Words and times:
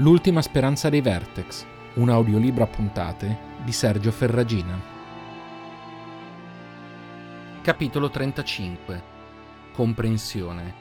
L'ultima 0.00 0.42
speranza 0.42 0.88
dei 0.88 1.00
Vertex, 1.00 1.66
un 1.94 2.08
audiolibro 2.08 2.62
a 2.62 2.68
puntate 2.68 3.36
di 3.64 3.72
Sergio 3.72 4.12
Ferragina. 4.12 4.80
Capitolo 7.60 8.08
35 8.08 9.02
Comprensione 9.72 10.74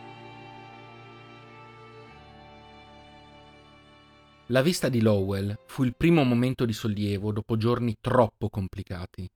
La 4.49 4.61
vista 4.61 4.87
di 4.87 5.01
Lowell 5.01 5.61
fu 5.65 5.83
il 5.83 5.95
primo 5.95 6.23
momento 6.23 6.65
di 6.65 6.73
sollievo 6.73 7.31
dopo 7.31 7.57
giorni 7.57 7.97
troppo 7.99 8.49
complicati. 8.49 9.27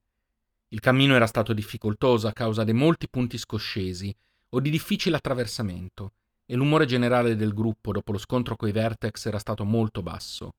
Il 0.67 0.79
cammino 0.79 1.15
era 1.15 1.25
stato 1.25 1.53
difficoltoso 1.53 2.27
a 2.27 2.33
causa 2.33 2.63
dei 2.63 2.75
molti 2.75 3.09
punti 3.09 3.39
scoscesi 3.39 4.15
o 4.49 4.59
di 4.59 4.69
difficile 4.69 5.15
attraversamento 5.15 6.11
e 6.51 6.55
l'umore 6.55 6.85
generale 6.85 7.37
del 7.37 7.53
gruppo 7.53 7.93
dopo 7.93 8.11
lo 8.11 8.17
scontro 8.17 8.57
coi 8.57 8.73
Vertex 8.73 9.25
era 9.25 9.39
stato 9.39 9.63
molto 9.63 10.01
basso. 10.01 10.55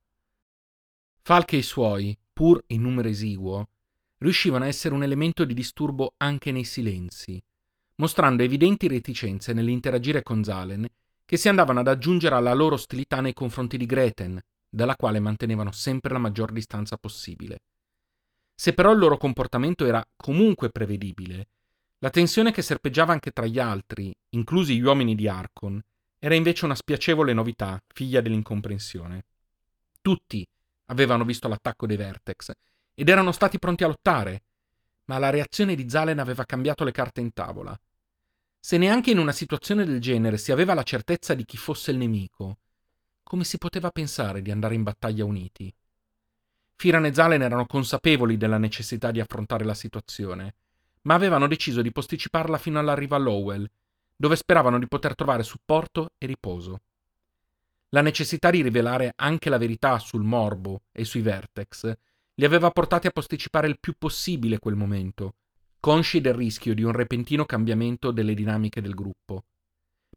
Falk 1.21 1.53
e 1.53 1.57
i 1.57 1.61
suoi, 1.61 2.17
pur 2.33 2.63
in 2.69 2.81
numero 2.81 3.07
esiguo, 3.07 3.69
riuscivano 4.17 4.63
a 4.63 4.67
essere 4.67 4.95
un 4.95 5.03
elemento 5.03 5.45
di 5.45 5.53
disturbo 5.53 6.15
anche 6.17 6.51
nei 6.51 6.63
silenzi, 6.63 7.39
mostrando 7.97 8.41
evidenti 8.41 8.87
reticenze 8.87 9.53
nell'interagire 9.53 10.23
con 10.23 10.43
Zalen 10.43 10.83
che 11.23 11.37
si 11.37 11.47
andavano 11.47 11.81
ad 11.81 11.87
aggiungere 11.87 12.33
alla 12.33 12.55
loro 12.55 12.73
ostilità 12.73 13.21
nei 13.21 13.33
confronti 13.33 13.77
di 13.77 13.85
Greten, 13.85 14.41
dalla 14.67 14.95
quale 14.95 15.19
mantenevano 15.19 15.71
sempre 15.71 16.11
la 16.11 16.19
maggior 16.19 16.51
distanza 16.51 16.97
possibile. 16.97 17.59
Se 18.55 18.73
però 18.73 18.93
il 18.93 18.97
loro 18.97 19.17
comportamento 19.17 19.85
era 19.85 20.03
comunque 20.15 20.69
prevedibile, 20.69 21.49
la 22.03 22.09
tensione 22.09 22.51
che 22.51 22.61
serpeggiava 22.61 23.13
anche 23.13 23.31
tra 23.31 23.45
gli 23.45 23.59
altri, 23.59 24.13
inclusi 24.31 24.75
gli 24.75 24.81
uomini 24.81 25.15
di 25.15 25.29
Arcon, 25.29 25.81
era 26.19 26.35
invece 26.35 26.65
una 26.65 26.75
spiacevole 26.75 27.31
novità, 27.31 27.81
figlia 27.93 28.19
dell'incomprensione. 28.19 29.23
Tutti 30.01 30.45
avevano 30.87 31.23
visto 31.23 31.47
l'attacco 31.47 31.87
dei 31.87 31.95
Vertex 31.95 32.51
ed 32.93 33.07
erano 33.07 33.31
stati 33.31 33.57
pronti 33.57 33.85
a 33.85 33.87
lottare, 33.87 34.43
ma 35.05 35.17
la 35.17 35.29
reazione 35.29 35.75
di 35.75 35.87
Zalen 35.87 36.19
aveva 36.19 36.43
cambiato 36.43 36.83
le 36.83 36.91
carte 36.91 37.21
in 37.21 37.31
tavola. 37.31 37.79
Se 38.59 38.77
neanche 38.77 39.11
in 39.11 39.17
una 39.17 39.31
situazione 39.31 39.85
del 39.85 40.01
genere 40.01 40.37
si 40.37 40.51
aveva 40.51 40.73
la 40.73 40.83
certezza 40.83 41.33
di 41.33 41.45
chi 41.45 41.55
fosse 41.55 41.91
il 41.91 41.97
nemico, 41.97 42.57
come 43.23 43.45
si 43.45 43.57
poteva 43.57 43.91
pensare 43.91 44.41
di 44.41 44.51
andare 44.51 44.75
in 44.75 44.83
battaglia 44.83 45.23
uniti? 45.23 45.73
Firan 46.75 47.05
e 47.05 47.13
Zalen 47.13 47.43
erano 47.43 47.65
consapevoli 47.65 48.35
della 48.35 48.57
necessità 48.57 49.09
di 49.09 49.21
affrontare 49.21 49.63
la 49.63 49.73
situazione 49.73 50.55
ma 51.03 51.13
avevano 51.13 51.47
deciso 51.47 51.81
di 51.81 51.91
posticiparla 51.91 52.57
fino 52.57 52.79
all'arrivo 52.79 53.15
a 53.15 53.19
Lowell, 53.19 53.69
dove 54.15 54.35
speravano 54.35 54.79
di 54.79 54.87
poter 54.87 55.15
trovare 55.15 55.43
supporto 55.43 56.11
e 56.17 56.25
riposo. 56.25 56.81
La 57.89 58.01
necessità 58.01 58.49
di 58.49 58.61
rivelare 58.61 59.13
anche 59.15 59.49
la 59.49 59.57
verità 59.57 59.99
sul 59.99 60.23
morbo 60.23 60.83
e 60.91 61.05
sui 61.05 61.21
vertex 61.21 61.93
li 62.35 62.45
aveva 62.45 62.71
portati 62.71 63.07
a 63.07 63.11
posticipare 63.11 63.67
il 63.67 63.77
più 63.79 63.93
possibile 63.97 64.59
quel 64.59 64.75
momento, 64.75 65.35
consci 65.79 66.21
del 66.21 66.33
rischio 66.33 66.73
di 66.73 66.81
un 66.81 66.91
repentino 66.91 67.45
cambiamento 67.45 68.11
delle 68.11 68.33
dinamiche 68.33 68.81
del 68.81 68.95
gruppo. 68.95 69.43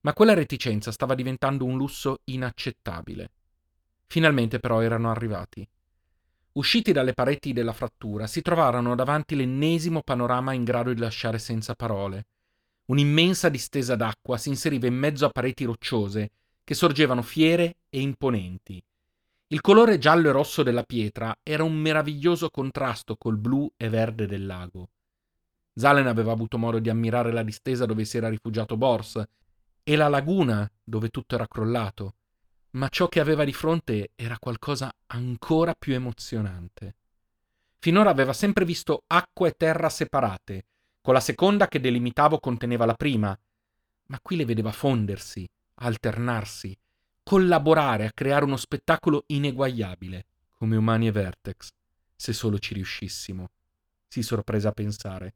Ma 0.03 0.13
quella 0.15 0.33
reticenza 0.33 0.93
stava 0.93 1.15
diventando 1.15 1.65
un 1.65 1.77
lusso 1.77 2.21
inaccettabile. 2.25 3.31
Finalmente 4.07 4.61
però 4.61 4.81
erano 4.81 5.11
arrivati. 5.11 5.69
Usciti 6.57 6.91
dalle 6.91 7.13
pareti 7.13 7.53
della 7.53 7.75
frattura, 7.75 8.27
si 8.27 8.41
trovarono 8.41 8.95
davanti 8.95 9.37
l'ennesimo 9.37 10.01
panorama 10.03 10.55
in 10.55 10.65
grado 10.65 10.91
di 10.93 11.01
lasciare 11.01 11.39
senza 11.39 11.75
parole. 11.75 12.29
Un'immensa 12.87 13.51
distesa 13.51 13.95
d'acqua 13.95 14.39
si 14.39 14.49
inseriva 14.49 14.87
in 14.87 14.95
mezzo 14.95 15.27
a 15.27 15.29
pareti 15.29 15.65
rocciose 15.65 16.31
che 16.65 16.73
sorgevano 16.73 17.21
fiere 17.21 17.77
e 17.91 18.01
imponenti. 18.01 18.83
Il 19.49 19.61
colore 19.61 19.99
giallo 19.99 20.31
e 20.31 20.33
rosso 20.33 20.63
della 20.63 20.83
pietra 20.83 21.37
era 21.43 21.63
un 21.63 21.75
meraviglioso 21.75 22.49
contrasto 22.49 23.17
col 23.17 23.37
blu 23.37 23.71
e 23.77 23.91
verde 23.91 24.27
del 24.27 24.47
lago. 24.47 24.89
Zalen 25.75 26.07
aveva 26.07 26.33
avuto 26.33 26.57
modo 26.57 26.79
di 26.79 26.89
ammirare 26.89 27.33
la 27.33 27.43
distesa 27.43 27.85
dove 27.85 28.07
si 28.07 28.17
era 28.17 28.31
rifugiato 28.31 28.79
Bors 28.79 29.23
e 29.83 29.95
la 29.95 30.09
laguna 30.09 30.69
dove 30.83 31.11
tutto 31.11 31.35
era 31.35 31.47
crollato 31.47 32.15
ma 32.77 32.89
ciò 32.89 33.09
che 33.09 33.21
aveva 33.21 33.45
di 33.45 33.53
fronte 33.53 34.11
era 34.15 34.39
qualcosa 34.39 34.93
ancora 35.07 35.75
più 35.75 35.95
emozionante. 35.95 36.95
Finora 37.79 38.11
aveva 38.11 38.33
sempre 38.33 38.65
visto 38.65 39.05
acqua 39.07 39.49
e 39.49 39.55
terra 39.57 39.89
separate, 39.89 40.65
con 41.01 41.15
la 41.15 41.21
seconda 41.21 41.69
che 41.69 41.81
delimitavo 41.81 42.39
conteneva 42.39 42.85
la 42.85 42.95
prima, 42.95 43.39
ma 44.09 44.21
qui 44.21 44.37
le 44.37 44.45
vedeva 44.45 44.73
fondersi, 44.73 45.49
alternarsi, 45.77 46.77
collaborare 47.23 48.07
a 48.07 48.13
creare 48.13 48.45
uno 48.45 48.57
spettacolo 48.57 49.25
ineguagliabile, 49.27 50.27
come 50.59 50.77
umani 50.77 51.07
e 51.07 51.13
Vertex, 51.13 51.71
se 52.15 52.33
solo 52.33 52.59
ci 52.59 52.75
riuscissimo. 52.75 53.51
Si 54.07 54.23
sorprese 54.23 54.69
a 54.69 54.73
pensare. 54.73 55.35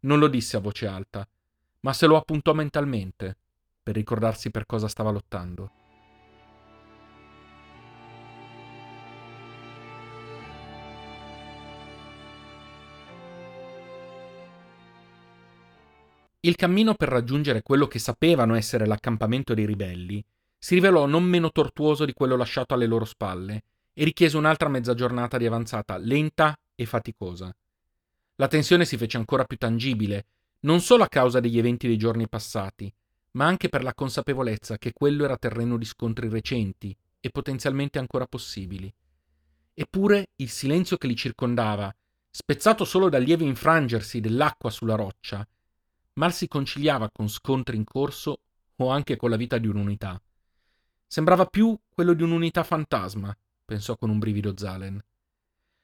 Non 0.00 0.18
lo 0.18 0.26
disse 0.26 0.56
a 0.56 0.60
voce 0.60 0.86
alta, 0.86 1.26
ma 1.80 1.92
se 1.92 2.06
lo 2.06 2.16
appuntò 2.16 2.52
mentalmente, 2.52 3.36
per 3.82 3.94
ricordarsi 3.94 4.50
per 4.50 4.66
cosa 4.66 4.88
stava 4.88 5.10
lottando. 5.10 5.77
Il 16.40 16.54
cammino 16.54 16.94
per 16.94 17.08
raggiungere 17.08 17.62
quello 17.62 17.88
che 17.88 17.98
sapevano 17.98 18.54
essere 18.54 18.86
l'accampamento 18.86 19.54
dei 19.54 19.66
ribelli 19.66 20.24
si 20.56 20.74
rivelò 20.74 21.06
non 21.06 21.24
meno 21.24 21.50
tortuoso 21.50 22.04
di 22.04 22.12
quello 22.12 22.36
lasciato 22.36 22.74
alle 22.74 22.86
loro 22.86 23.04
spalle 23.04 23.62
e 23.92 24.04
richiese 24.04 24.36
un'altra 24.36 24.68
mezza 24.68 24.94
giornata 24.94 25.36
di 25.36 25.46
avanzata 25.46 25.96
lenta 25.96 26.56
e 26.76 26.86
faticosa. 26.86 27.52
La 28.36 28.46
tensione 28.46 28.84
si 28.84 28.96
fece 28.96 29.16
ancora 29.16 29.44
più 29.44 29.56
tangibile, 29.56 30.26
non 30.60 30.80
solo 30.80 31.02
a 31.02 31.08
causa 31.08 31.40
degli 31.40 31.58
eventi 31.58 31.88
dei 31.88 31.96
giorni 31.96 32.28
passati, 32.28 32.92
ma 33.32 33.46
anche 33.46 33.68
per 33.68 33.82
la 33.82 33.94
consapevolezza 33.94 34.78
che 34.78 34.92
quello 34.92 35.24
era 35.24 35.36
terreno 35.36 35.76
di 35.76 35.84
scontri 35.84 36.28
recenti 36.28 36.96
e 37.18 37.30
potenzialmente 37.30 37.98
ancora 37.98 38.26
possibili. 38.26 38.92
Eppure 39.74 40.28
il 40.36 40.50
silenzio 40.50 40.98
che 40.98 41.08
li 41.08 41.16
circondava, 41.16 41.92
spezzato 42.30 42.84
solo 42.84 43.08
dal 43.08 43.24
lieve 43.24 43.44
infrangersi 43.44 44.20
dell'acqua 44.20 44.70
sulla 44.70 44.94
roccia, 44.94 45.44
mal 46.18 46.32
si 46.32 46.48
conciliava 46.48 47.10
con 47.10 47.28
scontri 47.28 47.76
in 47.76 47.84
corso 47.84 48.40
o 48.76 48.90
anche 48.90 49.16
con 49.16 49.30
la 49.30 49.36
vita 49.36 49.56
di 49.58 49.66
un'unità. 49.66 50.20
Sembrava 51.06 51.46
più 51.46 51.78
quello 51.88 52.12
di 52.12 52.22
un'unità 52.22 52.62
fantasma, 52.64 53.34
pensò 53.64 53.96
con 53.96 54.10
un 54.10 54.18
brivido 54.18 54.56
Zalen. 54.56 55.02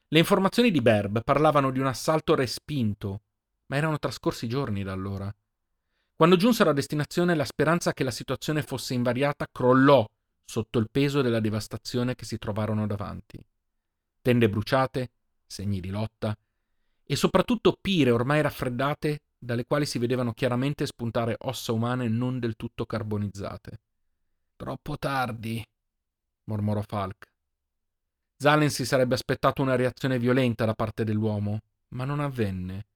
Le 0.08 0.18
informazioni 0.18 0.70
di 0.70 0.82
Berb 0.82 1.22
parlavano 1.24 1.70
di 1.70 1.78
un 1.78 1.86
assalto 1.86 2.34
respinto, 2.34 3.22
ma 3.66 3.76
erano 3.76 3.98
trascorsi 3.98 4.46
giorni 4.46 4.82
da 4.82 4.92
allora. 4.92 5.34
Quando 6.14 6.36
giunsero 6.36 6.70
a 6.70 6.74
destinazione 6.74 7.34
la 7.34 7.44
speranza 7.44 7.92
che 7.92 8.04
la 8.04 8.10
situazione 8.10 8.62
fosse 8.62 8.94
invariata 8.94 9.48
crollò 9.50 10.06
sotto 10.44 10.78
il 10.78 10.88
peso 10.90 11.22
della 11.22 11.40
devastazione 11.40 12.14
che 12.14 12.24
si 12.24 12.38
trovarono 12.38 12.86
davanti. 12.86 13.42
Tende 14.20 14.48
bruciate, 14.48 15.10
segni 15.46 15.80
di 15.80 15.90
lotta, 15.90 16.36
e 17.06 17.16
soprattutto 17.16 17.76
pire 17.80 18.10
ormai 18.10 18.42
raffreddate 18.42 19.20
dalle 19.44 19.64
quali 19.64 19.86
si 19.86 19.98
vedevano 19.98 20.32
chiaramente 20.32 20.86
spuntare 20.86 21.36
ossa 21.40 21.72
umane 21.72 22.08
non 22.08 22.38
del 22.38 22.56
tutto 22.56 22.86
carbonizzate. 22.86 23.80
Troppo 24.56 24.96
tardi, 24.98 25.64
mormorò 26.44 26.82
Falk. 26.82 27.26
Zalen 28.36 28.70
si 28.70 28.84
sarebbe 28.84 29.14
aspettato 29.14 29.62
una 29.62 29.76
reazione 29.76 30.18
violenta 30.18 30.64
da 30.64 30.74
parte 30.74 31.04
dell'uomo, 31.04 31.60
ma 31.88 32.04
non 32.04 32.20
avvenne, 32.20 32.86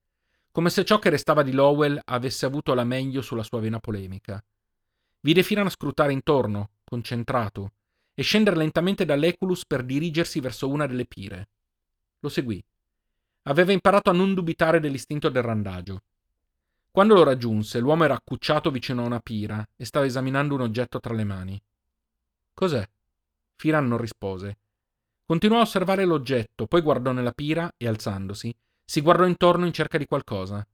come 0.50 0.70
se 0.70 0.84
ciò 0.84 0.98
che 0.98 1.10
restava 1.10 1.42
di 1.42 1.52
Lowell 1.52 2.00
avesse 2.06 2.44
avuto 2.44 2.74
la 2.74 2.82
meglio 2.82 3.22
sulla 3.22 3.44
sua 3.44 3.60
vena 3.60 3.78
polemica. 3.78 4.42
Vide 5.20 5.42
Firan 5.42 5.70
scrutare 5.70 6.12
intorno, 6.12 6.70
concentrato, 6.82 7.72
e 8.12 8.22
scendere 8.22 8.56
lentamente 8.56 9.04
dall'Eculus 9.04 9.64
per 9.64 9.84
dirigersi 9.84 10.40
verso 10.40 10.68
una 10.68 10.86
delle 10.86 11.04
pire. 11.04 11.48
Lo 12.18 12.28
seguì. 12.28 12.60
Aveva 13.42 13.70
imparato 13.70 14.10
a 14.10 14.12
non 14.12 14.34
dubitare 14.34 14.80
dell'istinto 14.80 15.28
del 15.28 15.44
randagio. 15.44 16.02
Quando 16.98 17.14
lo 17.14 17.22
raggiunse, 17.22 17.78
l'uomo 17.78 18.02
era 18.02 18.14
accucciato 18.14 18.72
vicino 18.72 19.02
a 19.02 19.06
una 19.06 19.20
pira 19.20 19.64
e 19.76 19.84
stava 19.84 20.04
esaminando 20.04 20.56
un 20.56 20.62
oggetto 20.62 20.98
tra 20.98 21.14
le 21.14 21.22
mani. 21.22 21.62
Cos'è? 22.52 22.84
Firan 23.54 23.86
non 23.86 23.98
rispose. 23.98 24.58
Continuò 25.24 25.58
a 25.58 25.62
osservare 25.62 26.04
l'oggetto, 26.04 26.66
poi 26.66 26.80
guardò 26.80 27.12
nella 27.12 27.30
pira 27.30 27.72
e, 27.76 27.86
alzandosi, 27.86 28.52
si 28.84 29.00
guardò 29.00 29.26
intorno 29.26 29.64
in 29.64 29.72
cerca 29.72 29.96
di 29.96 30.06
qualcosa. 30.06 30.66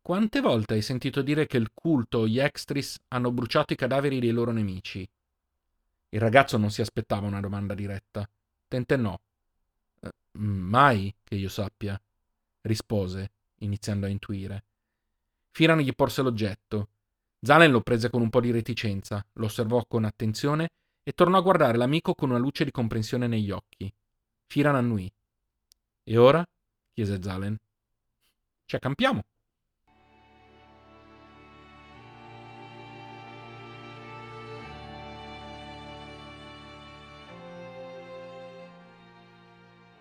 Quante 0.00 0.40
volte 0.40 0.72
hai 0.72 0.80
sentito 0.80 1.20
dire 1.20 1.46
che 1.46 1.58
il 1.58 1.70
culto 1.74 2.20
o 2.20 2.26
gli 2.26 2.38
extris 2.38 2.98
hanno 3.08 3.30
bruciato 3.30 3.74
i 3.74 3.76
cadaveri 3.76 4.20
dei 4.20 4.30
loro 4.30 4.52
nemici? 4.52 5.06
Il 6.08 6.18
ragazzo 6.18 6.56
non 6.56 6.70
si 6.70 6.80
aspettava 6.80 7.26
una 7.26 7.40
domanda 7.40 7.74
diretta. 7.74 8.26
Tentennò. 8.66 9.20
Eh, 10.00 10.10
mai 10.38 11.14
che 11.22 11.34
io 11.34 11.50
sappia, 11.50 12.00
rispose, 12.62 13.30
iniziando 13.58 14.06
a 14.06 14.08
intuire. 14.08 14.64
Firan 15.52 15.78
gli 15.78 15.94
porse 15.94 16.22
l'oggetto. 16.22 16.90
Zalen 17.40 17.70
lo 17.70 17.80
prese 17.80 18.10
con 18.10 18.22
un 18.22 18.30
po' 18.30 18.40
di 18.40 18.50
reticenza, 18.50 19.24
lo 19.34 19.46
osservò 19.46 19.84
con 19.86 20.04
attenzione 20.04 20.68
e 21.02 21.12
tornò 21.12 21.38
a 21.38 21.42
guardare 21.42 21.78
l'amico 21.78 22.14
con 22.14 22.30
una 22.30 22.38
luce 22.38 22.64
di 22.64 22.70
comprensione 22.70 23.26
negli 23.26 23.50
occhi. 23.50 23.92
Firan 24.46 24.74
annui. 24.74 25.10
E 26.04 26.16
ora? 26.16 26.44
chiese 26.92 27.22
Zalen. 27.22 27.56
Ci 28.64 28.76
accampiamo. 28.76 29.22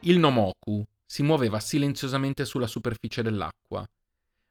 Il 0.02 0.18
Nomoku 0.18 0.86
si 1.06 1.24
muoveva 1.24 1.60
silenziosamente 1.60 2.46
sulla 2.46 2.68
superficie 2.68 3.22
dell'acqua. 3.22 3.86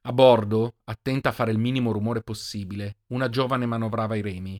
A 0.08 0.12
bordo, 0.14 0.76
attenta 0.84 1.28
a 1.28 1.32
fare 1.32 1.50
il 1.50 1.58
minimo 1.58 1.92
rumore 1.92 2.22
possibile, 2.22 3.00
una 3.08 3.28
giovane 3.28 3.66
manovrava 3.66 4.16
i 4.16 4.22
remi. 4.22 4.58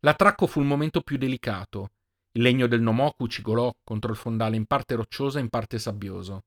L'attracco 0.00 0.48
fu 0.48 0.58
il 0.58 0.66
momento 0.66 1.02
più 1.02 1.18
delicato. 1.18 1.90
Il 2.32 2.42
legno 2.42 2.66
del 2.66 2.80
Nomoku 2.80 3.28
cigolò 3.28 3.72
contro 3.84 4.10
il 4.10 4.16
fondale 4.16 4.56
in 4.56 4.66
parte 4.66 4.96
roccioso 4.96 5.38
e 5.38 5.42
in 5.42 5.50
parte 5.50 5.78
sabbioso. 5.78 6.42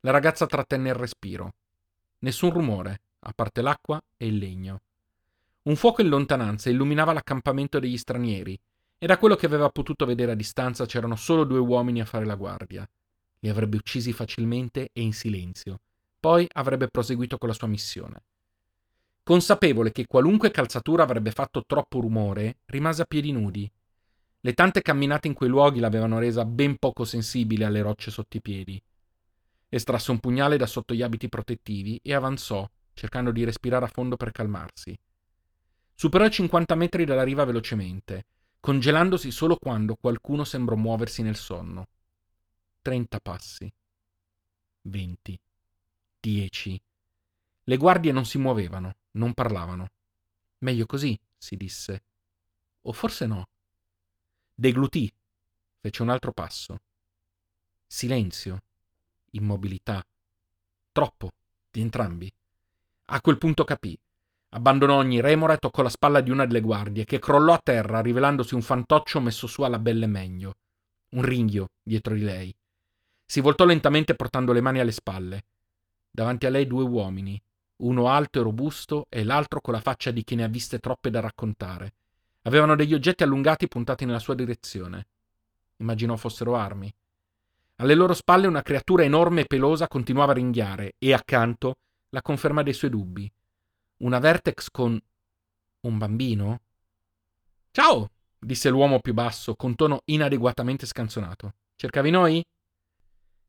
La 0.00 0.10
ragazza 0.10 0.44
trattenne 0.44 0.90
il 0.90 0.96
respiro. 0.96 1.54
Nessun 2.18 2.50
rumore, 2.50 3.00
a 3.20 3.32
parte 3.34 3.62
l'acqua 3.62 4.02
e 4.18 4.26
il 4.26 4.36
legno. 4.36 4.82
Un 5.62 5.76
fuoco 5.76 6.02
in 6.02 6.08
lontananza 6.08 6.68
illuminava 6.68 7.14
l'accampamento 7.14 7.78
degli 7.78 7.96
stranieri, 7.96 8.60
e 8.98 9.06
da 9.06 9.16
quello 9.16 9.34
che 9.34 9.46
aveva 9.46 9.70
potuto 9.70 10.04
vedere 10.04 10.32
a 10.32 10.36
distanza 10.36 10.84
c'erano 10.84 11.16
solo 11.16 11.44
due 11.44 11.58
uomini 11.58 12.02
a 12.02 12.04
fare 12.04 12.26
la 12.26 12.34
guardia. 12.34 12.86
Li 13.38 13.48
avrebbe 13.48 13.78
uccisi 13.78 14.12
facilmente 14.12 14.90
e 14.92 15.00
in 15.00 15.14
silenzio. 15.14 15.80
Poi 16.26 16.44
avrebbe 16.54 16.88
proseguito 16.88 17.38
con 17.38 17.46
la 17.46 17.54
sua 17.54 17.68
missione. 17.68 18.24
Consapevole 19.22 19.92
che 19.92 20.08
qualunque 20.08 20.50
calzatura 20.50 21.04
avrebbe 21.04 21.30
fatto 21.30 21.62
troppo 21.64 22.00
rumore, 22.00 22.58
rimase 22.64 23.02
a 23.02 23.04
piedi 23.04 23.30
nudi. 23.30 23.70
Le 24.40 24.52
tante 24.52 24.82
camminate 24.82 25.28
in 25.28 25.34
quei 25.34 25.48
luoghi 25.48 25.78
l'avevano 25.78 26.18
resa 26.18 26.44
ben 26.44 26.78
poco 26.78 27.04
sensibile 27.04 27.64
alle 27.64 27.80
rocce 27.80 28.10
sotto 28.10 28.38
i 28.38 28.40
piedi. 28.40 28.82
Estrasse 29.68 30.10
un 30.10 30.18
pugnale 30.18 30.56
da 30.56 30.66
sotto 30.66 30.94
gli 30.94 31.02
abiti 31.02 31.28
protettivi 31.28 32.00
e 32.02 32.12
avanzò, 32.12 32.68
cercando 32.92 33.30
di 33.30 33.44
respirare 33.44 33.84
a 33.84 33.88
fondo 33.88 34.16
per 34.16 34.32
calmarsi. 34.32 34.98
Superò 35.94 36.24
i 36.24 36.30
50 36.32 36.74
metri 36.74 37.04
dalla 37.04 37.22
riva 37.22 37.44
velocemente, 37.44 38.26
congelandosi 38.58 39.30
solo 39.30 39.54
quando 39.54 39.94
qualcuno 39.94 40.42
sembrò 40.42 40.74
muoversi 40.74 41.22
nel 41.22 41.36
sonno. 41.36 41.86
30 42.82 43.20
passi. 43.20 43.72
20. 44.82 45.40
10. 46.26 46.82
Le 47.62 47.76
guardie 47.76 48.10
non 48.10 48.24
si 48.24 48.36
muovevano, 48.36 48.96
non 49.12 49.32
parlavano. 49.32 49.90
Meglio 50.58 50.84
così, 50.84 51.16
si 51.38 51.56
disse. 51.56 52.02
O 52.82 52.92
forse 52.92 53.26
no. 53.26 53.46
Deglutì. 54.52 55.08
Fece 55.78 56.02
un 56.02 56.08
altro 56.08 56.32
passo. 56.32 56.80
Silenzio. 57.86 58.60
Immobilità. 59.30 60.04
Troppo, 60.90 61.30
di 61.70 61.80
entrambi. 61.80 62.32
A 63.04 63.20
quel 63.20 63.38
punto 63.38 63.62
capì. 63.62 63.96
Abbandonò 64.48 64.96
ogni 64.96 65.20
remora 65.20 65.52
e 65.52 65.58
toccò 65.58 65.82
la 65.82 65.88
spalla 65.88 66.20
di 66.20 66.32
una 66.32 66.44
delle 66.44 66.60
guardie, 66.60 67.04
che 67.04 67.20
crollò 67.20 67.52
a 67.52 67.60
terra, 67.62 68.00
rivelandosi 68.00 68.56
un 68.56 68.62
fantoccio 68.62 69.20
messo 69.20 69.46
su 69.46 69.62
alla 69.62 69.78
belle 69.78 70.08
megno. 70.08 70.56
Un 71.10 71.22
ringhio 71.22 71.70
dietro 71.84 72.14
di 72.14 72.22
lei. 72.22 72.52
Si 73.24 73.40
voltò 73.40 73.64
lentamente 73.64 74.16
portando 74.16 74.52
le 74.52 74.60
mani 74.60 74.80
alle 74.80 74.90
spalle. 74.90 75.44
Davanti 76.16 76.46
a 76.46 76.48
lei 76.48 76.66
due 76.66 76.82
uomini, 76.82 77.38
uno 77.82 78.08
alto 78.08 78.40
e 78.40 78.42
robusto 78.42 79.04
e 79.10 79.22
l'altro 79.22 79.60
con 79.60 79.74
la 79.74 79.82
faccia 79.82 80.10
di 80.10 80.24
chi 80.24 80.34
ne 80.34 80.44
ha 80.44 80.48
viste 80.48 80.78
troppe 80.78 81.10
da 81.10 81.20
raccontare. 81.20 81.92
Avevano 82.44 82.74
degli 82.74 82.94
oggetti 82.94 83.22
allungati 83.22 83.68
puntati 83.68 84.06
nella 84.06 84.18
sua 84.18 84.32
direzione. 84.32 85.08
Immaginò 85.76 86.16
fossero 86.16 86.56
armi. 86.56 86.90
Alle 87.76 87.94
loro 87.94 88.14
spalle 88.14 88.46
una 88.46 88.62
creatura 88.62 89.04
enorme 89.04 89.42
e 89.42 89.44
pelosa 89.44 89.88
continuava 89.88 90.32
a 90.32 90.36
ringhiare 90.36 90.94
e 90.96 91.12
accanto 91.12 91.76
la 92.08 92.22
conferma 92.22 92.62
dei 92.62 92.72
suoi 92.72 92.88
dubbi. 92.88 93.30
Una 93.98 94.18
Vertex 94.18 94.70
con 94.70 94.98
un 95.80 95.98
bambino? 95.98 96.60
Ciao, 97.72 98.10
disse 98.38 98.70
l'uomo 98.70 99.00
più 99.00 99.12
basso, 99.12 99.54
con 99.54 99.74
tono 99.74 100.00
inadeguatamente 100.06 100.86
scanzonato. 100.86 101.52
Cercavi 101.76 102.08
noi? 102.08 102.42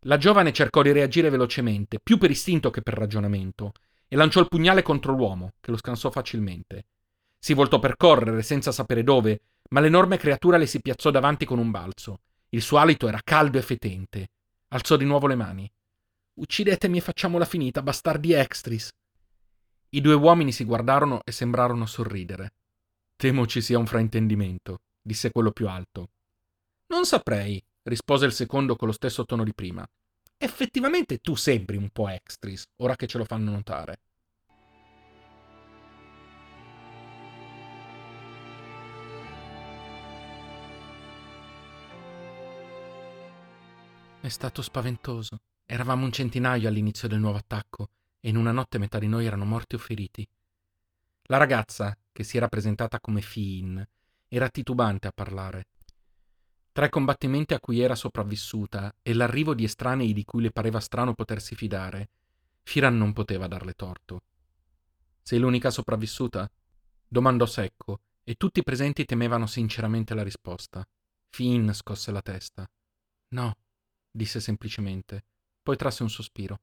La 0.07 0.17
giovane 0.17 0.53
cercò 0.53 0.81
di 0.81 0.93
reagire 0.93 1.29
velocemente, 1.29 1.99
più 2.01 2.17
per 2.17 2.31
istinto 2.31 2.69
che 2.69 2.81
per 2.81 2.93
ragionamento, 2.93 3.73
e 4.07 4.15
lanciò 4.15 4.39
il 4.39 4.47
pugnale 4.47 4.81
contro 4.81 5.11
l'uomo, 5.11 5.51
che 5.59 5.69
lo 5.69 5.77
scansò 5.77 6.09
facilmente. 6.09 6.85
Si 7.37 7.53
voltò 7.53 7.77
per 7.79 7.97
correre, 7.97 8.41
senza 8.41 8.71
sapere 8.71 9.03
dove, 9.03 9.41
ma 9.69 9.81
l'enorme 9.81 10.15
creatura 10.15 10.55
le 10.55 10.65
si 10.65 10.81
piazzò 10.81 11.11
davanti 11.11 11.43
con 11.43 11.59
un 11.59 11.71
balzo. 11.71 12.21
Il 12.49 12.61
suo 12.61 12.77
alito 12.77 13.09
era 13.09 13.19
caldo 13.21 13.57
e 13.57 13.61
fetente. 13.61 14.29
Alzò 14.69 14.95
di 14.95 15.03
nuovo 15.03 15.27
le 15.27 15.35
mani. 15.35 15.69
Uccidetemi 16.35 16.99
e 16.99 17.01
facciamola 17.01 17.43
finita, 17.43 17.81
bastardi 17.81 18.31
extris. 18.31 18.89
I 19.89 19.99
due 19.99 20.13
uomini 20.13 20.53
si 20.53 20.63
guardarono 20.63 21.19
e 21.25 21.33
sembrarono 21.33 21.85
sorridere. 21.85 22.53
Temo 23.17 23.45
ci 23.45 23.59
sia 23.59 23.77
un 23.77 23.85
fraintendimento, 23.85 24.79
disse 25.01 25.31
quello 25.31 25.51
più 25.51 25.67
alto. 25.67 26.11
Non 26.87 27.03
saprei, 27.03 27.61
rispose 27.87 28.25
il 28.25 28.33
secondo 28.33 28.75
con 28.75 28.87
lo 28.87 28.93
stesso 28.93 29.25
tono 29.25 29.43
di 29.43 29.53
prima. 29.53 29.87
Effettivamente 30.37 31.17
tu 31.19 31.35
sembri 31.35 31.77
un 31.77 31.89
po' 31.89 32.09
extris, 32.09 32.65
ora 32.77 32.95
che 32.95 33.07
ce 33.07 33.17
lo 33.17 33.25
fanno 33.25 33.51
notare. 33.51 33.99
È 44.19 44.29
stato 44.29 44.61
spaventoso. 44.61 45.39
Eravamo 45.65 46.03
un 46.03 46.11
centinaio 46.11 46.67
all'inizio 46.67 47.07
del 47.07 47.19
nuovo 47.19 47.37
attacco 47.37 47.89
e 48.19 48.29
in 48.29 48.35
una 48.35 48.51
notte 48.51 48.77
metà 48.77 48.99
di 48.99 49.07
noi 49.07 49.25
erano 49.25 49.45
morti 49.45 49.75
o 49.75 49.77
feriti. 49.77 50.27
La 51.23 51.37
ragazza, 51.37 51.97
che 52.11 52.23
si 52.23 52.35
era 52.35 52.47
presentata 52.47 52.99
come 52.99 53.21
Fiin, 53.21 53.85
era 54.27 54.49
titubante 54.49 55.07
a 55.07 55.11
parlare 55.13 55.67
tra 56.77 56.85
i 56.85 56.89
combattimenti 56.91 57.55
a 57.55 57.59
cui 57.59 57.79
era 57.79 57.95
sopravvissuta 57.95 58.93
e 59.01 59.15
l'arrivo 59.15 59.55
di 59.55 59.63
estranei 59.63 60.13
di 60.13 60.23
cui 60.23 60.43
le 60.43 60.51
pareva 60.51 60.79
strano 60.79 61.15
potersi 61.15 61.55
fidare, 61.55 62.09
Firan 62.61 62.95
non 62.95 63.13
poteva 63.13 63.47
darle 63.47 63.73
torto. 63.73 64.21
Sei 65.23 65.39
l'unica 65.39 65.71
sopravvissuta? 65.71 66.47
domandò 67.07 67.47
secco, 67.47 68.01
e 68.23 68.35
tutti 68.35 68.59
i 68.59 68.63
presenti 68.63 69.05
temevano 69.05 69.47
sinceramente 69.47 70.13
la 70.13 70.21
risposta. 70.21 70.87
Finn 71.29 71.71
scosse 71.71 72.11
la 72.11 72.21
testa. 72.21 72.69
No, 73.29 73.57
disse 74.11 74.39
semplicemente, 74.39 75.25
poi 75.63 75.77
trasse 75.77 76.03
un 76.03 76.11
sospiro. 76.11 76.59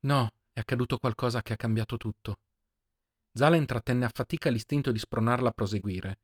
No, 0.00 0.28
è 0.52 0.58
accaduto 0.58 0.98
qualcosa 0.98 1.40
che 1.40 1.52
ha 1.52 1.56
cambiato 1.56 1.96
tutto. 1.98 2.40
Zalen 3.32 3.64
trattenne 3.64 4.06
a 4.06 4.10
fatica 4.12 4.50
l'istinto 4.50 4.90
di 4.90 4.98
spronarla 4.98 5.50
a 5.50 5.52
proseguire, 5.52 6.18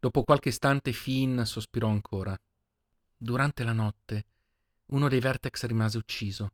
Dopo 0.00 0.22
qualche 0.22 0.50
istante 0.50 0.92
Finn 0.92 1.42
sospirò 1.42 1.88
ancora. 1.88 2.38
Durante 3.16 3.64
la 3.64 3.72
notte 3.72 4.26
uno 4.86 5.08
dei 5.08 5.18
Vertex 5.18 5.64
rimase 5.66 5.98
ucciso. 5.98 6.52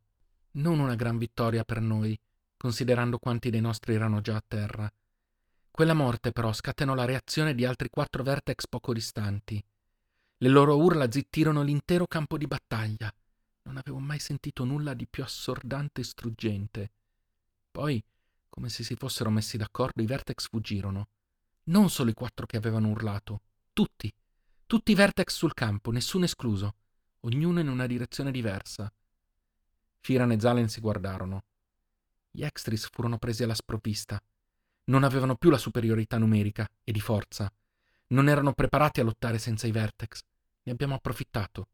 Non 0.53 0.79
una 0.79 0.95
gran 0.95 1.17
vittoria 1.17 1.63
per 1.63 1.79
noi, 1.79 2.19
considerando 2.57 3.19
quanti 3.19 3.49
dei 3.49 3.61
nostri 3.61 3.93
erano 3.93 4.19
già 4.19 4.35
a 4.35 4.43
terra. 4.45 4.91
Quella 5.69 5.93
morte 5.93 6.31
però 6.31 6.51
scatenò 6.51 6.95
la 6.95 7.05
reazione 7.05 7.53
di 7.53 7.65
altri 7.65 7.89
quattro 7.89 8.23
Vertex 8.23 8.67
poco 8.67 8.93
distanti. 8.93 9.63
Le 10.37 10.49
loro 10.49 10.77
urla 10.77 11.11
zittirono 11.11 11.61
l'intero 11.61 12.07
campo 12.07 12.37
di 12.37 12.47
battaglia. 12.47 13.13
Non 13.63 13.77
avevo 13.77 13.99
mai 13.99 14.19
sentito 14.19 14.63
nulla 14.63 14.93
di 14.93 15.05
più 15.07 15.23
assordante 15.23 16.01
e 16.01 16.03
struggente. 16.03 16.91
Poi, 17.71 18.03
come 18.49 18.69
se 18.69 18.83
si 18.83 18.95
fossero 18.95 19.29
messi 19.29 19.57
d'accordo, 19.57 20.01
i 20.01 20.05
Vertex 20.05 20.49
fuggirono. 20.49 21.09
Non 21.67 21.89
solo 21.89 22.11
i 22.11 22.13
quattro 22.13 22.45
che 22.45 22.57
avevano 22.57 22.89
urlato, 22.89 23.41
tutti, 23.73 24.13
tutti 24.67 24.91
i 24.91 24.95
vertex 24.95 25.33
sul 25.33 25.55
campo, 25.55 25.89
nessuno 25.91 26.25
escluso, 26.25 26.75
ognuno 27.21 27.59
in 27.59 27.69
una 27.69 27.87
direzione 27.87 28.29
diversa. 28.29 28.91
Firan 29.99 30.31
e 30.31 30.39
Zalen 30.39 30.69
si 30.69 30.79
guardarono. 30.79 31.43
Gli 32.29 32.43
extris 32.43 32.87
furono 32.91 33.17
presi 33.17 33.41
alla 33.41 33.55
sprovvista. 33.55 34.21
Non 34.85 35.03
avevano 35.03 35.35
più 35.35 35.49
la 35.49 35.57
superiorità 35.57 36.19
numerica 36.19 36.69
e 36.83 36.91
di 36.91 37.01
forza. 37.01 37.51
Non 38.07 38.29
erano 38.29 38.53
preparati 38.53 38.99
a 38.99 39.03
lottare 39.03 39.39
senza 39.39 39.65
i 39.65 39.71
vertex. 39.71 40.21
Ne 40.63 40.71
abbiamo 40.71 40.93
approfittato. 40.93 41.67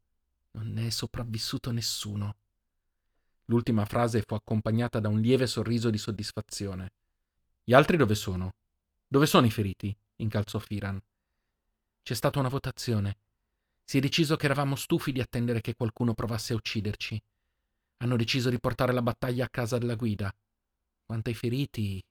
Non 0.52 0.68
ne 0.72 0.86
è 0.86 0.90
sopravvissuto 0.90 1.70
nessuno. 1.70 2.36
L'ultima 3.46 3.84
frase 3.84 4.22
fu 4.22 4.34
accompagnata 4.34 5.00
da 5.00 5.08
un 5.08 5.20
lieve 5.20 5.46
sorriso 5.46 5.90
di 5.90 5.98
soddisfazione. 5.98 6.92
Gli 7.62 7.74
altri 7.74 7.98
dove 7.98 8.14
sono? 8.14 8.54
Dove 9.12 9.26
sono 9.26 9.44
i 9.44 9.50
feriti? 9.50 9.94
incalzò 10.22 10.58
Firan. 10.58 10.98
C'è 12.02 12.14
stata 12.14 12.38
una 12.38 12.48
votazione. 12.48 13.18
Si 13.84 13.98
è 13.98 14.00
deciso 14.00 14.36
che 14.36 14.46
eravamo 14.46 14.74
stufi 14.74 15.12
di 15.12 15.20
attendere 15.20 15.60
che 15.60 15.74
qualcuno 15.74 16.14
provasse 16.14 16.54
a 16.54 16.56
ucciderci. 16.56 17.22
Hanno 17.98 18.16
deciso 18.16 18.48
di 18.48 18.58
portare 18.58 18.90
la 18.94 19.02
battaglia 19.02 19.44
a 19.44 19.50
casa 19.50 19.76
della 19.76 19.96
guida. 19.96 20.34
Quanto 21.04 21.28
ai 21.28 21.34
feriti, 21.34 22.02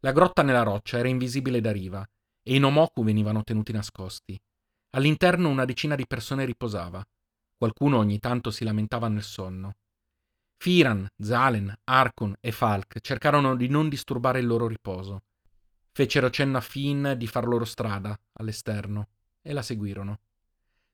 La 0.00 0.10
grotta 0.10 0.42
nella 0.42 0.64
roccia 0.64 0.98
era 0.98 1.06
invisibile 1.06 1.60
da 1.60 1.70
riva 1.70 2.04
e 2.42 2.54
i 2.56 2.58
Nomoku 2.58 3.04
venivano 3.04 3.44
tenuti 3.44 3.70
nascosti. 3.70 4.40
All'interno 4.90 5.48
una 5.48 5.64
decina 5.64 5.94
di 5.94 6.06
persone 6.06 6.44
riposava. 6.44 7.04
Qualcuno 7.56 7.98
ogni 7.98 8.18
tanto 8.18 8.50
si 8.50 8.64
lamentava 8.64 9.08
nel 9.08 9.22
sonno. 9.22 9.76
Firan, 10.56 11.06
Zalen, 11.16 11.74
Arkon 11.84 12.36
e 12.40 12.52
Falk 12.52 13.00
cercarono 13.00 13.54
di 13.54 13.68
non 13.68 13.88
disturbare 13.88 14.40
il 14.40 14.46
loro 14.46 14.66
riposo. 14.66 15.22
Fecero 15.92 16.30
cenno 16.30 16.58
a 16.58 16.60
Finn 16.60 17.12
di 17.12 17.26
far 17.26 17.46
loro 17.46 17.64
strada 17.64 18.18
all'esterno 18.32 19.08
e 19.42 19.52
la 19.52 19.62
seguirono. 19.62 20.18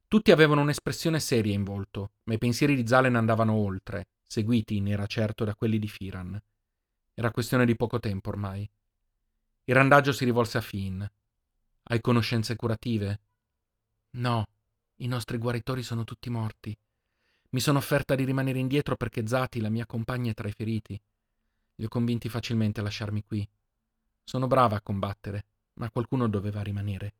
Tutti 0.08 0.30
avevano 0.30 0.60
un'espressione 0.60 1.18
seria 1.18 1.54
in 1.54 1.64
volto, 1.64 2.12
ma 2.24 2.34
i 2.34 2.38
pensieri 2.38 2.76
di 2.76 2.86
Zalen 2.86 3.16
andavano 3.16 3.54
oltre, 3.54 4.06
seguiti, 4.22 4.80
ne 4.80 4.90
era 4.90 5.06
certo, 5.06 5.44
da 5.44 5.54
quelli 5.54 5.78
di 5.78 5.88
Firan. 5.88 6.40
Era 7.14 7.30
questione 7.30 7.64
di 7.64 7.74
poco 7.74 7.98
tempo 7.98 8.28
ormai. 8.28 8.68
Il 9.64 9.74
randaggio 9.74 10.12
si 10.12 10.24
rivolse 10.24 10.58
a 10.58 10.60
Finn. 10.60 11.02
Hai 11.82 12.00
conoscenze 12.00 12.54
curative? 12.54 13.20
No, 14.16 14.46
i 14.96 15.06
nostri 15.08 15.36
guaritori 15.36 15.82
sono 15.82 16.04
tutti 16.04 16.30
morti. 16.30 16.76
Mi 17.50 17.60
sono 17.60 17.78
offerta 17.78 18.14
di 18.14 18.24
rimanere 18.24 18.58
indietro 18.58 18.96
perché 18.96 19.26
Zati, 19.26 19.60
la 19.60 19.68
mia 19.68 19.84
compagna, 19.84 20.30
è 20.30 20.34
tra 20.34 20.48
i 20.48 20.52
feriti. 20.52 20.98
Li 21.76 21.84
ho 21.84 21.88
convinti 21.88 22.28
facilmente 22.28 22.80
a 22.80 22.82
lasciarmi 22.82 23.22
qui. 23.24 23.46
Sono 24.24 24.46
brava 24.46 24.76
a 24.76 24.80
combattere, 24.80 25.44
ma 25.74 25.90
qualcuno 25.90 26.28
doveva 26.28 26.62
rimanere. 26.62 27.12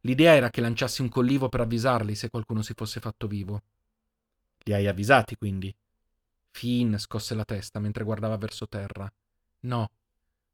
L'idea 0.00 0.34
era 0.34 0.50
che 0.50 0.62
lanciassi 0.62 1.02
un 1.02 1.08
collivo 1.08 1.48
per 1.48 1.60
avvisarli 1.60 2.14
se 2.14 2.30
qualcuno 2.30 2.62
si 2.62 2.72
fosse 2.74 3.00
fatto 3.00 3.26
vivo. 3.26 3.62
Li 4.60 4.72
hai 4.72 4.86
avvisati, 4.86 5.36
quindi? 5.36 5.74
Finn 6.50 6.96
scosse 6.96 7.34
la 7.34 7.44
testa 7.44 7.78
mentre 7.80 8.04
guardava 8.04 8.36
verso 8.38 8.66
terra. 8.66 9.10
No, 9.60 9.90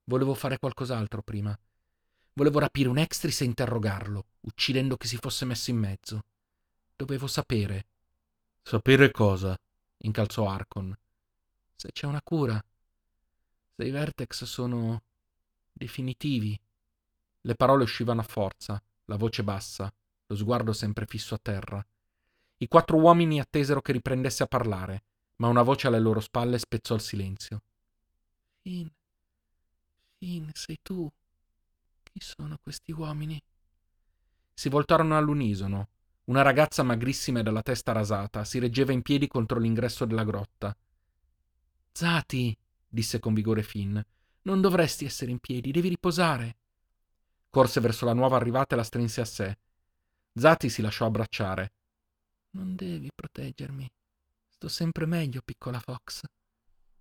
volevo 0.04 0.34
fare 0.34 0.58
qualcos'altro 0.58 1.22
prima. 1.22 1.56
Volevo 2.40 2.58
rapire 2.58 2.88
un 2.88 2.96
extris 2.96 3.42
e 3.42 3.44
interrogarlo, 3.44 4.24
uccidendo 4.40 4.96
chi 4.96 5.06
si 5.06 5.18
fosse 5.18 5.44
messo 5.44 5.68
in 5.68 5.76
mezzo. 5.76 6.24
Dovevo 6.96 7.26
sapere. 7.26 7.84
Sapere 8.62 9.10
cosa? 9.10 9.54
incalzò 9.98 10.48
Arcon. 10.48 10.96
Se 11.74 11.92
c'è 11.92 12.06
una 12.06 12.22
cura. 12.22 12.58
Se 13.76 13.84
i 13.84 13.90
vertex 13.90 14.44
sono 14.44 15.02
definitivi. 15.70 16.58
Le 17.42 17.54
parole 17.56 17.82
uscivano 17.82 18.22
a 18.22 18.24
forza 18.24 18.82
la 19.04 19.16
voce 19.16 19.44
bassa, 19.44 19.92
lo 20.24 20.34
sguardo 20.34 20.72
sempre 20.72 21.04
fisso 21.04 21.34
a 21.34 21.40
terra. 21.42 21.86
I 22.56 22.68
quattro 22.68 22.96
uomini 22.96 23.38
attesero 23.38 23.82
che 23.82 23.92
riprendesse 23.92 24.44
a 24.44 24.46
parlare, 24.46 25.02
ma 25.36 25.48
una 25.48 25.60
voce 25.60 25.88
alle 25.88 26.00
loro 26.00 26.20
spalle 26.20 26.58
spezzò 26.58 26.94
il 26.94 27.02
silenzio. 27.02 27.60
Finn, 28.62 28.88
Finn, 30.16 30.48
sei 30.54 30.78
tu. 30.80 31.12
Chi 32.12 32.20
sono 32.20 32.58
questi 32.60 32.90
uomini? 32.90 33.40
Si 34.52 34.68
voltarono 34.68 35.16
all'unisono. 35.16 35.88
Una 36.24 36.42
ragazza 36.42 36.82
magrissima 36.82 37.38
e 37.38 37.42
dalla 37.44 37.62
testa 37.62 37.92
rasata 37.92 38.44
si 38.44 38.58
reggeva 38.58 38.92
in 38.92 39.02
piedi 39.02 39.28
contro 39.28 39.60
l'ingresso 39.60 40.04
della 40.04 40.24
grotta. 40.24 40.76
Zati, 41.92 42.56
disse 42.88 43.20
con 43.20 43.32
vigore 43.32 43.62
Finn, 43.62 43.98
non 44.42 44.60
dovresti 44.60 45.04
essere 45.04 45.30
in 45.30 45.38
piedi, 45.38 45.70
devi 45.70 45.88
riposare. 45.88 46.56
Corse 47.48 47.80
verso 47.80 48.04
la 48.04 48.12
nuova 48.12 48.36
arrivata 48.36 48.74
e 48.74 48.78
la 48.78 48.84
strinse 48.84 49.20
a 49.20 49.24
sé. 49.24 49.58
Zati 50.32 50.68
si 50.68 50.82
lasciò 50.82 51.06
abbracciare. 51.06 51.72
Non 52.50 52.74
devi 52.74 53.08
proteggermi. 53.14 53.88
Sto 54.48 54.68
sempre 54.68 55.06
meglio, 55.06 55.42
piccola 55.44 55.78
Fox. 55.78 56.22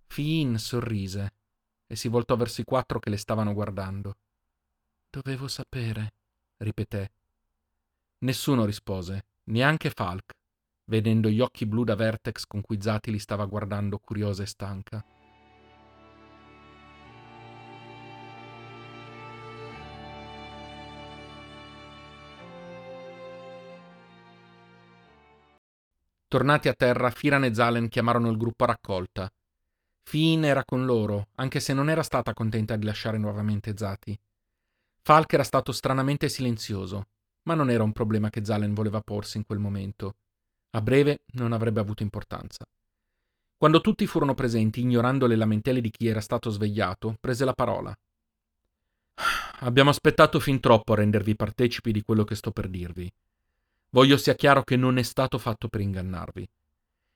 Finn 0.06 0.54
sorrise 0.54 1.32
e 1.86 1.96
si 1.96 2.06
voltò 2.06 2.36
verso 2.36 2.60
i 2.60 2.64
quattro 2.64 3.00
che 3.00 3.10
le 3.10 3.16
stavano 3.16 3.52
guardando. 3.52 4.16
Dovevo 5.12 5.48
sapere, 5.48 6.12
ripeté. 6.58 7.10
Nessuno 8.18 8.64
rispose, 8.64 9.24
neanche 9.46 9.90
Falk, 9.90 10.34
vedendo 10.84 11.28
gli 11.28 11.40
occhi 11.40 11.66
blu 11.66 11.82
da 11.82 11.96
Vertex 11.96 12.46
con 12.46 12.60
cui 12.60 12.80
Zati 12.80 13.10
li 13.10 13.18
stava 13.18 13.44
guardando 13.46 13.98
curiosa 13.98 14.44
e 14.44 14.46
stanca. 14.46 15.04
Tornati 26.28 26.68
a 26.68 26.74
terra, 26.74 27.10
Firan 27.10 27.42
e 27.42 27.52
Zalen 27.52 27.88
chiamarono 27.88 28.30
il 28.30 28.36
gruppo 28.36 28.62
a 28.62 28.68
raccolta. 28.68 29.28
Finn 30.04 30.44
era 30.44 30.64
con 30.64 30.84
loro, 30.84 31.30
anche 31.34 31.58
se 31.58 31.72
non 31.72 31.90
era 31.90 32.04
stata 32.04 32.32
contenta 32.32 32.76
di 32.76 32.84
lasciare 32.84 33.18
nuovamente 33.18 33.76
Zati. 33.76 34.16
Falk 35.02 35.32
era 35.32 35.44
stato 35.44 35.72
stranamente 35.72 36.28
silenzioso, 36.28 37.06
ma 37.44 37.54
non 37.54 37.70
era 37.70 37.82
un 37.82 37.92
problema 37.92 38.30
che 38.30 38.44
Zalen 38.44 38.74
voleva 38.74 39.00
porsi 39.00 39.38
in 39.38 39.44
quel 39.46 39.58
momento. 39.58 40.14
A 40.70 40.80
breve 40.80 41.20
non 41.32 41.52
avrebbe 41.52 41.80
avuto 41.80 42.02
importanza. 42.02 42.64
Quando 43.56 43.80
tutti 43.80 44.06
furono 44.06 44.34
presenti, 44.34 44.80
ignorando 44.80 45.26
le 45.26 45.36
lamentele 45.36 45.80
di 45.80 45.90
chi 45.90 46.06
era 46.06 46.20
stato 46.20 46.50
svegliato, 46.50 47.16
prese 47.20 47.44
la 47.44 47.52
parola. 47.52 47.94
Abbiamo 49.60 49.90
aspettato 49.90 50.40
fin 50.40 50.60
troppo 50.60 50.92
a 50.92 50.96
rendervi 50.96 51.36
partecipi 51.36 51.92
di 51.92 52.02
quello 52.02 52.24
che 52.24 52.34
sto 52.34 52.52
per 52.52 52.68
dirvi. 52.68 53.10
Voglio 53.90 54.16
sia 54.16 54.34
chiaro 54.34 54.62
che 54.62 54.76
non 54.76 54.96
è 54.96 55.02
stato 55.02 55.36
fatto 55.38 55.68
per 55.68 55.80
ingannarvi. 55.80 56.48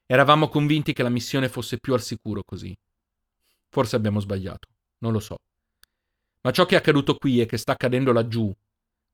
Eravamo 0.06 0.48
convinti 0.48 0.92
che 0.92 1.02
la 1.02 1.08
missione 1.08 1.48
fosse 1.48 1.78
più 1.78 1.94
al 1.94 2.02
sicuro 2.02 2.42
così. 2.44 2.76
Forse 3.70 3.96
abbiamo 3.96 4.20
sbagliato, 4.20 4.68
non 4.98 5.12
lo 5.12 5.20
so. 5.20 5.38
Ma 6.44 6.50
ciò 6.50 6.66
che 6.66 6.74
è 6.74 6.78
accaduto 6.78 7.16
qui 7.16 7.40
e 7.40 7.46
che 7.46 7.56
sta 7.56 7.72
accadendo 7.72 8.12
laggiù, 8.12 8.54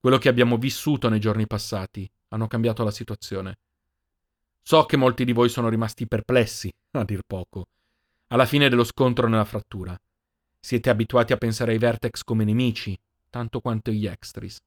quello 0.00 0.18
che 0.18 0.28
abbiamo 0.28 0.56
vissuto 0.56 1.08
nei 1.08 1.20
giorni 1.20 1.46
passati, 1.46 2.10
hanno 2.28 2.48
cambiato 2.48 2.82
la 2.82 2.90
situazione. 2.90 3.58
So 4.62 4.84
che 4.84 4.96
molti 4.96 5.24
di 5.24 5.32
voi 5.32 5.48
sono 5.48 5.68
rimasti 5.68 6.06
perplessi, 6.08 6.72
a 6.92 7.04
dir 7.04 7.22
poco, 7.26 7.66
alla 8.28 8.46
fine 8.46 8.68
dello 8.68 8.84
scontro 8.84 9.28
nella 9.28 9.44
frattura. 9.44 9.98
Siete 10.58 10.90
abituati 10.90 11.32
a 11.32 11.36
pensare 11.36 11.72
ai 11.72 11.78
Vertex 11.78 12.22
come 12.24 12.44
nemici, 12.44 12.98
tanto 13.30 13.60
quanto 13.60 13.90
gli 13.90 14.06
Extris. 14.06 14.58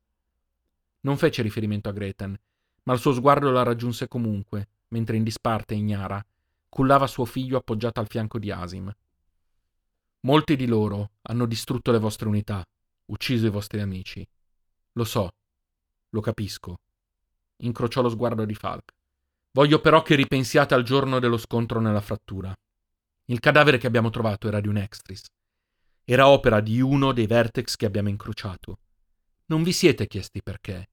Non 1.02 1.18
fece 1.18 1.42
riferimento 1.42 1.90
a 1.90 1.92
Greten, 1.92 2.40
ma 2.84 2.94
il 2.94 3.00
suo 3.00 3.14
sguardo 3.14 3.52
la 3.52 3.64
raggiunse 3.64 4.08
comunque, 4.08 4.68
mentre 4.90 5.18
in 5.18 5.24
disparte 5.24 5.74
ignara 5.74 6.24
cullava 6.74 7.06
suo 7.06 7.26
figlio 7.26 7.58
appoggiato 7.58 8.00
al 8.00 8.08
fianco 8.08 8.40
di 8.40 8.50
Asim. 8.50 8.92
Molti 10.26 10.56
di 10.56 10.68
loro 10.68 11.12
hanno 11.24 11.46
distrutto 11.46 11.92
le 11.92 12.00
vostre 12.00 12.30
unità, 12.30 12.66
ucciso 13.08 13.46
i 13.46 13.50
vostri 13.50 13.82
amici. 13.82 14.26
Lo 14.94 15.04
so, 15.04 15.30
lo 16.10 16.22
capisco. 16.22 16.80
Incrociò 17.58 18.02
lo 18.02 18.10
sguardo 18.10 18.46
di 18.46 18.56
Falk. 18.56 18.94
Voglio 19.52 19.82
però 19.82 20.02
che 20.02 20.16
ripensiate 20.16 20.74
al 20.74 20.84
giorno 20.84 21.20
dello 21.20 21.38
scontro 21.38 21.82
nella 21.82 22.00
frattura. 22.00 22.56
Il 23.26 23.40
cadavere 23.40 23.78
che 23.78 23.88
abbiamo 23.88 24.10
trovato 24.12 24.48
era 24.48 24.62
di 24.62 24.70
un 24.70 24.78
extris. 24.78 25.26
Era 26.06 26.30
opera 26.30 26.62
di 26.62 26.80
uno 26.80 27.12
dei 27.12 27.28
vertex 27.28 27.76
che 27.76 27.86
abbiamo 27.86 28.08
incrociato. 28.10 28.80
Non 29.48 29.62
vi 29.62 29.74
siete 29.74 30.08
chiesti 30.08 30.42
perché. 30.42 30.90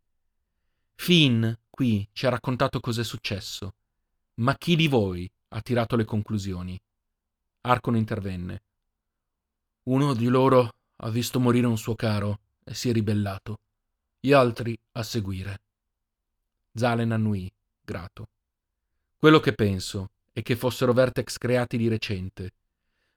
Finn 0.97 1.49
qui 1.71 2.07
ci 2.13 2.27
ha 2.27 2.31
raccontato 2.31 2.81
cos'è 2.81 3.05
successo. 3.05 3.75
Ma 4.41 4.57
chi 4.57 4.75
di 4.75 4.89
voi 4.89 5.31
ha 5.51 5.61
tirato 5.61 5.95
le 5.95 6.05
conclusioni? 6.05 6.81
Arcon 7.63 7.97
intervenne. 7.97 8.63
Uno 9.85 10.15
di 10.15 10.27
loro 10.27 10.75
ha 10.97 11.09
visto 11.09 11.41
morire 11.41 11.67
un 11.67 11.79
suo 11.79 11.95
caro 11.95 12.39
e 12.65 12.75
si 12.75 12.91
è 12.91 12.93
ribellato. 12.93 13.59
Gli 14.21 14.33
altri 14.33 14.79
a 14.93 15.03
seguire. 15.03 15.61
Zalen 16.75 17.13
annui, 17.13 17.51
grato. 17.83 18.29
Quello 19.19 19.41
che 19.41 19.55
penso 19.55 20.11
è 20.33 20.43
che 20.43 20.55
fossero 20.55 20.93
Vertex 20.93 21.39
creati 21.39 21.77
di 21.79 21.89
recente, 21.89 22.53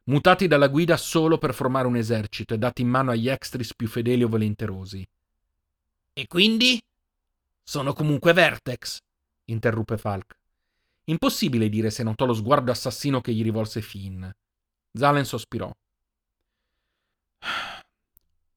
mutati 0.05 0.47
dalla 0.47 0.67
guida 0.67 0.97
solo 0.97 1.37
per 1.37 1.53
formare 1.53 1.87
un 1.87 1.97
esercito 1.97 2.53
e 2.53 2.57
dati 2.57 2.81
in 2.81 2.87
mano 2.87 3.11
agli 3.11 3.29
extris 3.29 3.75
più 3.75 3.87
fedeli 3.87 4.23
o 4.23 4.29
volenterosi. 4.29 5.05
E 6.13 6.27
quindi? 6.27 6.81
Sono 7.61 7.93
comunque 7.93 8.33
Vertex, 8.33 8.99
interruppe 9.45 9.97
Falk. 9.97 10.35
Impossibile 11.05 11.67
dire 11.67 11.89
se 11.89 12.03
notò 12.03 12.25
lo 12.25 12.33
sguardo 12.33 12.71
assassino 12.71 13.19
che 13.19 13.33
gli 13.33 13.43
rivolse 13.43 13.81
Finn. 13.81 14.25
Zalen 14.93 15.25
sospirò. 15.25 15.73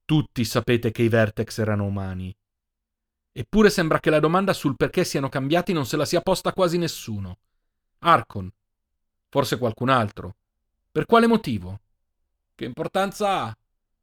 Tutti 0.04 0.44
sapete 0.44 0.90
che 0.90 1.02
i 1.02 1.08
Vertex 1.08 1.58
erano 1.58 1.84
umani. 1.84 2.34
Eppure 3.32 3.70
sembra 3.70 4.00
che 4.00 4.10
la 4.10 4.20
domanda 4.20 4.52
sul 4.52 4.76
perché 4.76 5.04
siano 5.04 5.28
cambiati 5.28 5.72
non 5.72 5.84
se 5.84 5.96
la 5.96 6.04
sia 6.04 6.20
posta 6.20 6.52
quasi 6.52 6.78
nessuno. 6.78 7.38
Arcon. 7.98 8.50
Forse 9.28 9.58
qualcun 9.58 9.88
altro. 9.88 10.36
Per 10.90 11.04
quale 11.04 11.26
motivo? 11.26 11.80
Che 12.54 12.64
importanza 12.64 13.42
ha? 13.42 13.56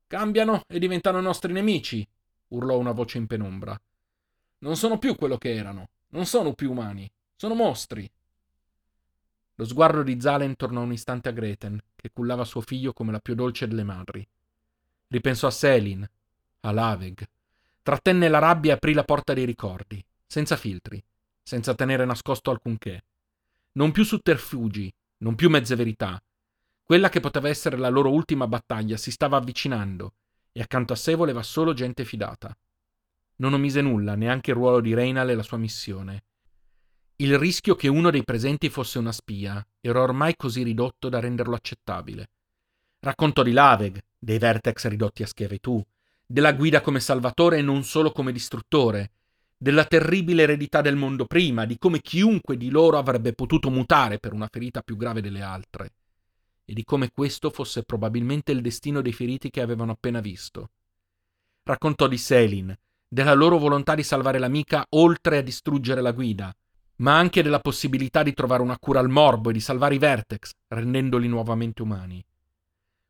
Cambiano 0.06 0.62
e 0.68 0.78
diventano 0.78 1.20
nostri 1.22 1.54
nemici, 1.54 2.08
urlò 2.50 2.78
una 2.78 2.92
voce 2.92 3.18
in 3.18 3.25
penombra. 3.25 3.80
Non 4.60 4.75
sono 4.75 5.00
più 5.00 5.16
quello 5.16 5.38
che 5.38 5.56
erano. 5.56 5.90
Non 6.10 6.25
sono 6.25 6.54
più 6.54 6.72
umani. 6.72 7.12
Sono 7.36 7.56
mostri. 7.56 8.08
Lo 9.56 9.66
sguardo 9.66 10.04
di 10.04 10.20
Zalen 10.20 10.56
tornò 10.56 10.82
un 10.82 10.92
istante 10.92 11.30
a 11.30 11.32
Greten, 11.32 11.82
che 11.96 12.12
cullava 12.12 12.46
suo 12.46 12.62
figlio 12.62 12.94
come 12.94 13.12
la 13.12 13.20
più 13.20 13.36
dolce 13.36 13.68
delle 13.68 13.84
madri. 13.84 14.28
Ripensò 15.13 15.46
a 15.46 15.51
Selin, 15.51 16.10
a 16.62 16.72
Laveg. 16.72 17.24
Trattenne 17.84 18.27
la 18.29 18.39
rabbia 18.39 18.72
e 18.72 18.74
aprì 18.74 18.93
la 18.93 19.03
porta 19.03 19.36
dei 19.36 19.46
ricordi, 19.46 20.03
senza 20.25 20.58
filtri, 20.58 21.03
senza 21.43 21.75
tenere 21.75 22.03
nascosto 22.03 22.50
alcunché. 22.50 23.03
Non 23.74 23.91
più 23.91 24.05
sotterfugi, 24.05 24.91
non 25.17 25.36
più 25.36 25.51
mezze 25.51 25.75
verità. 25.75 26.20
Quella 26.82 27.10
che 27.10 27.20
poteva 27.20 27.48
essere 27.48 27.77
la 27.77 27.89
loro 27.89 28.12
ultima 28.12 28.48
battaglia 28.48 28.98
si 28.98 29.12
stava 29.12 29.38
avvicinando 29.38 30.13
e 30.51 30.62
accanto 30.62 30.93
a 30.93 30.96
sé 30.96 31.13
voleva 31.13 31.43
solo 31.43 31.74
gente 31.74 32.05
fidata. 32.05 32.58
Non 33.36 33.53
omise 33.53 33.82
nulla, 33.82 34.15
neanche 34.15 34.50
il 34.50 34.58
ruolo 34.58 34.82
di 34.82 34.96
Reynal 34.96 35.29
e 35.29 35.36
la 35.36 35.43
sua 35.43 35.58
missione. 35.58 36.24
Il 37.17 37.38
rischio 37.38 37.75
che 37.75 37.88
uno 37.88 38.10
dei 38.10 38.24
presenti 38.24 38.67
fosse 38.67 38.98
una 38.98 39.12
spia 39.12 39.63
era 39.79 40.01
ormai 40.01 40.36
così 40.36 40.63
ridotto 40.63 41.08
da 41.08 41.20
renderlo 41.20 41.53
accettabile. 41.53 42.29
Raccontò 43.04 43.44
di 43.44 43.52
Laveg, 43.52 44.02
dei 44.18 44.38
Vertex 44.38 44.88
ridotti 44.88 45.24
a 45.24 45.28
schiavitù, 45.28 45.84
della 46.26 46.54
guida 46.54 46.80
come 46.80 47.02
salvatore 47.02 47.58
e 47.58 47.62
non 47.62 47.84
solo 47.84 48.14
come 48.14 48.32
distruttore, 48.32 49.12
della 49.58 49.84
terribile 49.84 50.44
eredità 50.44 50.80
del 50.80 50.96
mondo 50.96 51.26
prima, 51.26 51.66
di 51.66 51.78
come 51.78 52.00
chiunque 52.00 52.56
di 52.56 52.70
loro 52.70 52.98
avrebbe 52.98 53.34
potuto 53.34 53.70
mutare 53.70 54.20
per 54.20 54.32
una 54.32 54.48
ferita 54.50 54.82
più 54.82 54.96
grave 54.96 55.20
delle 55.20 55.42
altre, 55.42 55.92
e 56.64 56.74
di 56.74 56.86
come 56.86 57.12
questo 57.12 57.50
fosse 57.50 57.84
probabilmente 57.84 58.54
il 58.54 58.62
destino 58.62 59.02
dei 59.02 59.12
feriti 59.12 59.50
che 59.50 59.60
avevano 59.60 59.92
appena 59.92 60.22
visto. 60.22 60.70
Raccontò 61.64 62.08
di 62.08 62.18
Selin, 62.18 62.74
della 63.06 63.34
loro 63.34 63.58
volontà 63.58 63.96
di 63.96 64.04
salvare 64.04 64.40
l'amica 64.40 64.86
oltre 64.92 65.40
a 65.40 65.42
distruggere 65.42 66.00
la 66.00 66.14
guida, 66.14 66.56
ma 67.00 67.18
anche 67.18 67.44
della 67.44 67.60
possibilità 67.60 68.24
di 68.24 68.34
trovare 68.34 68.62
una 68.62 68.80
cura 68.80 69.02
al 69.02 69.10
morbo 69.10 69.50
e 69.50 69.54
di 69.54 69.60
salvare 69.60 69.96
i 69.96 70.00
Vertex, 70.00 70.52
rendendoli 70.70 71.28
nuovamente 71.28 71.82
umani. 71.82 72.24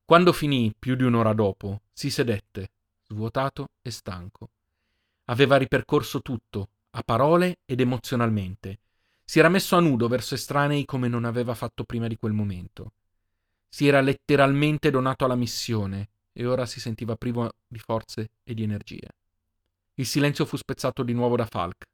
Quando 0.05 0.33
finì, 0.33 0.73
più 0.77 0.95
di 0.95 1.03
un'ora 1.03 1.33
dopo, 1.33 1.81
si 1.93 2.09
sedette, 2.09 2.71
svuotato 3.07 3.69
e 3.81 3.89
stanco. 3.89 4.49
Aveva 5.25 5.55
ripercorso 5.55 6.21
tutto, 6.21 6.67
a 6.91 7.03
parole 7.03 7.59
ed 7.65 7.79
emozionalmente. 7.79 8.79
Si 9.23 9.39
era 9.39 9.47
messo 9.47 9.77
a 9.77 9.79
nudo 9.79 10.09
verso 10.09 10.35
estranei 10.35 10.83
come 10.83 11.07
non 11.07 11.23
aveva 11.23 11.55
fatto 11.55 11.85
prima 11.85 12.07
di 12.07 12.17
quel 12.17 12.33
momento. 12.33 12.91
Si 13.69 13.87
era 13.87 14.01
letteralmente 14.01 14.91
donato 14.91 15.23
alla 15.23 15.35
missione 15.35 16.09
e 16.33 16.45
ora 16.45 16.65
si 16.65 16.81
sentiva 16.81 17.15
privo 17.15 17.53
di 17.65 17.79
forze 17.79 18.29
e 18.43 18.53
di 18.53 18.63
energie. 18.63 19.07
Il 19.95 20.05
silenzio 20.05 20.45
fu 20.45 20.57
spezzato 20.57 21.03
di 21.03 21.13
nuovo 21.13 21.37
da 21.37 21.45
Falk. 21.45 21.85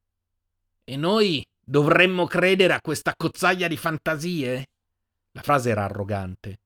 E 0.84 0.96
noi 0.96 1.46
dovremmo 1.64 2.26
credere 2.26 2.74
a 2.74 2.82
questa 2.82 3.14
cozzaglia 3.16 3.68
di 3.68 3.78
fantasie? 3.78 4.68
La 5.34 5.44
frase 5.44 5.70
era 5.70 5.84
arrogante, 5.84 6.60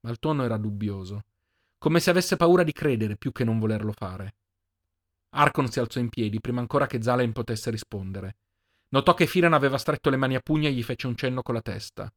ma 0.00 0.10
il 0.10 0.18
tono 0.18 0.44
era 0.44 0.56
dubbioso, 0.56 1.24
come 1.78 2.00
se 2.00 2.10
avesse 2.10 2.36
paura 2.36 2.62
di 2.62 2.72
credere 2.72 3.16
più 3.16 3.32
che 3.32 3.44
non 3.44 3.58
volerlo 3.58 3.92
fare. 3.92 4.34
Arcon 5.30 5.70
si 5.70 5.80
alzò 5.80 6.00
in 6.00 6.08
piedi 6.08 6.40
prima 6.40 6.60
ancora 6.60 6.86
che 6.86 7.02
Zalen 7.02 7.32
potesse 7.32 7.70
rispondere. 7.70 8.36
Notò 8.88 9.14
che 9.14 9.26
Firan 9.26 9.52
aveva 9.52 9.78
stretto 9.78 10.10
le 10.10 10.16
mani 10.16 10.34
a 10.34 10.40
pugna 10.40 10.68
e 10.68 10.72
gli 10.72 10.82
fece 10.82 11.06
un 11.06 11.16
cenno 11.16 11.42
con 11.42 11.54
la 11.54 11.62
testa. 11.62 12.12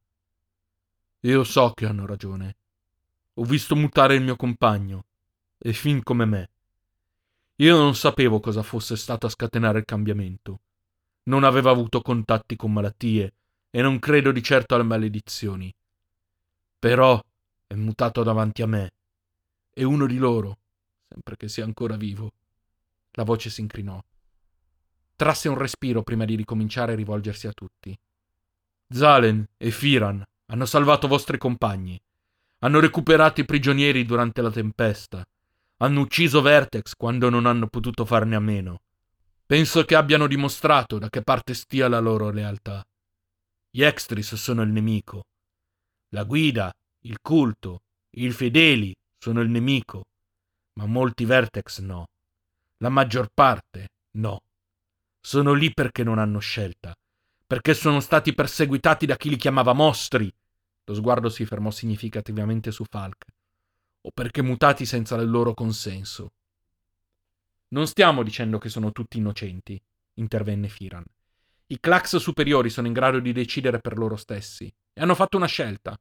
Io 1.22 1.44
so 1.44 1.72
che 1.74 1.86
hanno 1.86 2.06
ragione. 2.06 2.56
Ho 3.36 3.44
visto 3.44 3.76
mutare 3.76 4.16
il 4.16 4.24
mio 4.24 4.36
compagno, 4.36 5.06
e 5.58 5.74
fin 5.74 6.04
come 6.04 6.26
me. 6.26 6.50
Io 7.58 7.78
non 7.78 7.96
sapevo 7.96 8.40
cosa 8.40 8.64
fosse 8.64 8.98
stato 8.98 9.28
a 9.28 9.30
scatenare 9.30 9.80
il 9.80 9.86
cambiamento. 9.86 10.60
Non 11.24 11.44
aveva 11.44 11.72
avuto 11.72 12.02
contatti 12.02 12.56
con 12.56 12.74
malattie 12.74 13.34
e 13.70 13.82
non 13.82 14.00
credo 14.00 14.32
di 14.32 14.44
certo 14.44 14.76
alle 14.76 14.84
maledizioni. 14.84 15.74
Però 16.80 17.24
è 17.74 17.76
mutato 17.76 18.22
davanti 18.22 18.62
a 18.62 18.68
me. 18.68 18.94
È 19.74 19.82
uno 19.82 20.06
di 20.06 20.18
loro, 20.18 20.58
sempre 21.10 21.36
che 21.36 21.48
sia 21.48 21.64
ancora 21.64 21.98
vivo. 21.98 22.32
La 23.14 23.24
voce 23.24 23.50
si 23.50 23.62
incrinò. 23.62 24.02
Trasse 25.16 25.50
un 25.50 25.58
respiro 25.58 26.04
prima 26.04 26.26
di 26.26 26.36
ricominciare 26.36 26.94
a 26.94 26.96
rivolgersi 26.96 27.48
a 27.48 27.52
tutti. 27.52 27.98
Zalen 28.90 29.48
e 29.58 29.72
Firan 29.72 30.24
hanno 30.48 30.66
salvato 30.66 31.08
vostri 31.08 31.40
compagni. 31.40 32.00
Hanno 32.60 32.80
recuperato 32.80 33.42
i 33.42 33.46
prigionieri 33.46 34.06
durante 34.06 34.42
la 34.44 34.52
tempesta. 34.52 35.26
Hanno 35.78 36.02
ucciso 36.02 36.42
Vertex 36.42 36.94
quando 36.96 37.30
non 37.30 37.48
hanno 37.48 37.68
potuto 37.68 38.06
farne 38.06 38.36
a 38.36 38.40
meno. 38.40 38.82
Penso 39.46 39.84
che 39.84 39.96
abbiano 39.96 40.28
dimostrato 40.28 41.00
da 41.00 41.10
che 41.10 41.24
parte 41.24 41.56
stia 41.56 41.88
la 41.88 42.00
loro 42.00 42.30
lealtà. 42.30 42.86
Gli 43.72 43.84
Extris 43.84 44.36
sono 44.36 44.62
il 44.62 44.70
nemico. 44.70 45.26
La 46.10 46.24
guida 46.24 46.72
il 47.06 47.20
culto, 47.22 47.82
i 48.12 48.32
fedeli 48.32 48.96
sono 49.18 49.42
il 49.42 49.50
nemico, 49.50 50.06
ma 50.74 50.86
molti 50.86 51.26
Vertex 51.26 51.80
no. 51.80 52.08
La 52.78 52.90
maggior 52.90 53.30
parte 53.34 53.90
no. 54.12 54.42
Sono 55.20 55.54
lì 55.54 55.74
perché 55.74 56.04
non 56.04 56.18
hanno 56.18 56.40
scelta, 56.40 56.96
perché 57.46 57.74
sono 57.74 58.00
stati 58.00 58.34
perseguitati 58.34 59.06
da 59.06 59.18
chi 59.18 59.30
li 59.30 59.36
chiamava 59.36 59.74
mostri. 59.74 60.32
Lo 60.86 60.94
sguardo 60.94 61.30
si 61.30 61.46
fermò 61.46 61.72
significativamente 61.72 62.72
su 62.72 62.86
Falk. 62.86 63.26
O 64.02 64.12
perché 64.14 64.42
mutati 64.42 64.86
senza 64.86 65.16
il 65.16 65.30
loro 65.30 65.54
consenso. 65.54 66.32
Non 67.70 67.88
stiamo 67.88 68.24
dicendo 68.24 68.60
che 68.60 68.70
sono 68.70 68.92
tutti 68.92 69.18
innocenti, 69.18 69.82
intervenne 70.16 70.70
Firan. 70.70 71.04
I 71.68 71.80
Clax 71.80 72.18
superiori 72.18 72.70
sono 72.70 72.88
in 72.88 72.94
grado 72.94 73.20
di 73.20 73.32
decidere 73.34 73.80
per 73.80 73.98
loro 73.98 74.16
stessi 74.16 74.66
e 74.94 75.02
hanno 75.02 75.16
fatto 75.16 75.38
una 75.38 75.48
scelta 75.48 75.98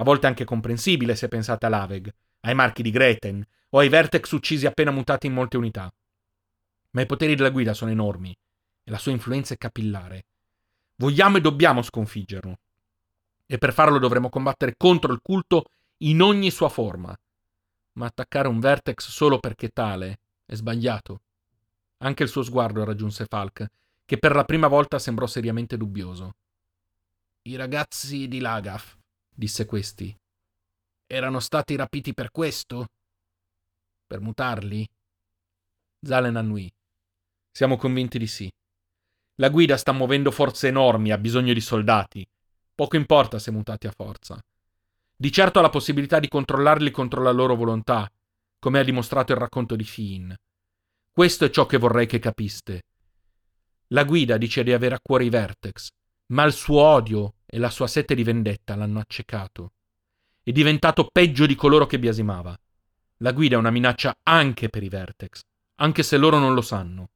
a 0.00 0.04
volte 0.04 0.26
anche 0.26 0.44
comprensibile 0.44 1.16
se 1.16 1.28
pensate 1.28 1.66
a 1.66 1.68
Laveg, 1.68 2.12
ai 2.40 2.54
marchi 2.54 2.82
di 2.82 2.90
Greten 2.90 3.44
o 3.70 3.78
ai 3.78 3.88
Vertex 3.88 4.30
uccisi 4.30 4.66
appena 4.66 4.90
mutati 4.90 5.26
in 5.26 5.32
molte 5.32 5.56
unità. 5.56 5.92
Ma 6.90 7.00
i 7.00 7.06
poteri 7.06 7.34
della 7.34 7.50
guida 7.50 7.74
sono 7.74 7.90
enormi 7.90 8.30
e 8.30 8.90
la 8.90 8.98
sua 8.98 9.12
influenza 9.12 9.54
è 9.54 9.58
capillare. 9.58 10.24
Vogliamo 10.96 11.38
e 11.38 11.40
dobbiamo 11.40 11.82
sconfiggerlo. 11.82 12.58
E 13.46 13.58
per 13.58 13.72
farlo 13.72 13.98
dovremo 13.98 14.28
combattere 14.28 14.74
contro 14.76 15.12
il 15.12 15.20
culto 15.20 15.64
in 15.98 16.22
ogni 16.22 16.50
sua 16.50 16.68
forma. 16.68 17.16
Ma 17.94 18.06
attaccare 18.06 18.46
un 18.46 18.60
Vertex 18.60 19.08
solo 19.08 19.40
perché 19.40 19.70
tale 19.70 20.20
è 20.46 20.54
sbagliato. 20.54 21.20
Anche 21.98 22.22
il 22.22 22.28
suo 22.28 22.42
sguardo 22.42 22.84
raggiunse 22.84 23.26
Falk, 23.26 23.66
che 24.06 24.18
per 24.18 24.34
la 24.36 24.44
prima 24.44 24.68
volta 24.68 25.00
sembrò 25.00 25.26
seriamente 25.26 25.76
dubbioso. 25.76 26.34
I 27.42 27.56
ragazzi 27.56 28.28
di 28.28 28.38
Lagaf 28.38 28.96
disse 29.38 29.66
questi. 29.66 30.12
Erano 31.06 31.38
stati 31.38 31.76
rapiti 31.76 32.12
per 32.12 32.32
questo? 32.32 32.88
Per 34.04 34.20
mutarli? 34.20 34.84
Zalen 36.00 36.34
annui. 36.34 36.68
Siamo 37.52 37.76
convinti 37.76 38.18
di 38.18 38.26
sì. 38.26 38.50
La 39.36 39.48
guida 39.48 39.76
sta 39.76 39.92
muovendo 39.92 40.32
forze 40.32 40.66
enormi, 40.66 41.12
ha 41.12 41.18
bisogno 41.18 41.52
di 41.52 41.60
soldati. 41.60 42.28
Poco 42.74 42.96
importa 42.96 43.38
se 43.38 43.52
mutati 43.52 43.86
a 43.86 43.92
forza. 43.92 44.42
Di 45.14 45.30
certo 45.30 45.60
ha 45.60 45.62
la 45.62 45.70
possibilità 45.70 46.18
di 46.18 46.28
controllarli 46.28 46.90
contro 46.90 47.22
la 47.22 47.30
loro 47.30 47.54
volontà, 47.54 48.10
come 48.58 48.80
ha 48.80 48.84
dimostrato 48.84 49.32
il 49.32 49.38
racconto 49.38 49.76
di 49.76 49.84
Finn. 49.84 50.32
Questo 51.12 51.44
è 51.44 51.50
ciò 51.50 51.64
che 51.66 51.78
vorrei 51.78 52.06
che 52.06 52.18
capiste. 52.18 52.82
La 53.88 54.02
guida 54.02 54.36
dice 54.36 54.64
di 54.64 54.72
avere 54.72 54.96
a 54.96 55.00
cuore 55.00 55.24
i 55.24 55.30
Vertex, 55.30 55.90
ma 56.32 56.42
il 56.42 56.52
suo 56.52 56.82
odio 56.82 57.34
e 57.50 57.58
la 57.58 57.70
sua 57.70 57.86
sete 57.86 58.14
di 58.14 58.22
vendetta 58.22 58.74
l'hanno 58.76 58.98
accecato. 58.98 59.72
È 60.42 60.52
diventato 60.52 61.08
peggio 61.10 61.46
di 61.46 61.54
coloro 61.54 61.86
che 61.86 61.98
biasimava. 61.98 62.58
La 63.18 63.32
guida 63.32 63.56
è 63.56 63.58
una 63.58 63.70
minaccia 63.70 64.18
anche 64.22 64.68
per 64.68 64.82
i 64.82 64.88
Vertex, 64.88 65.40
anche 65.76 66.02
se 66.02 66.18
loro 66.18 66.38
non 66.38 66.54
lo 66.54 66.60
sanno. 66.60 67.10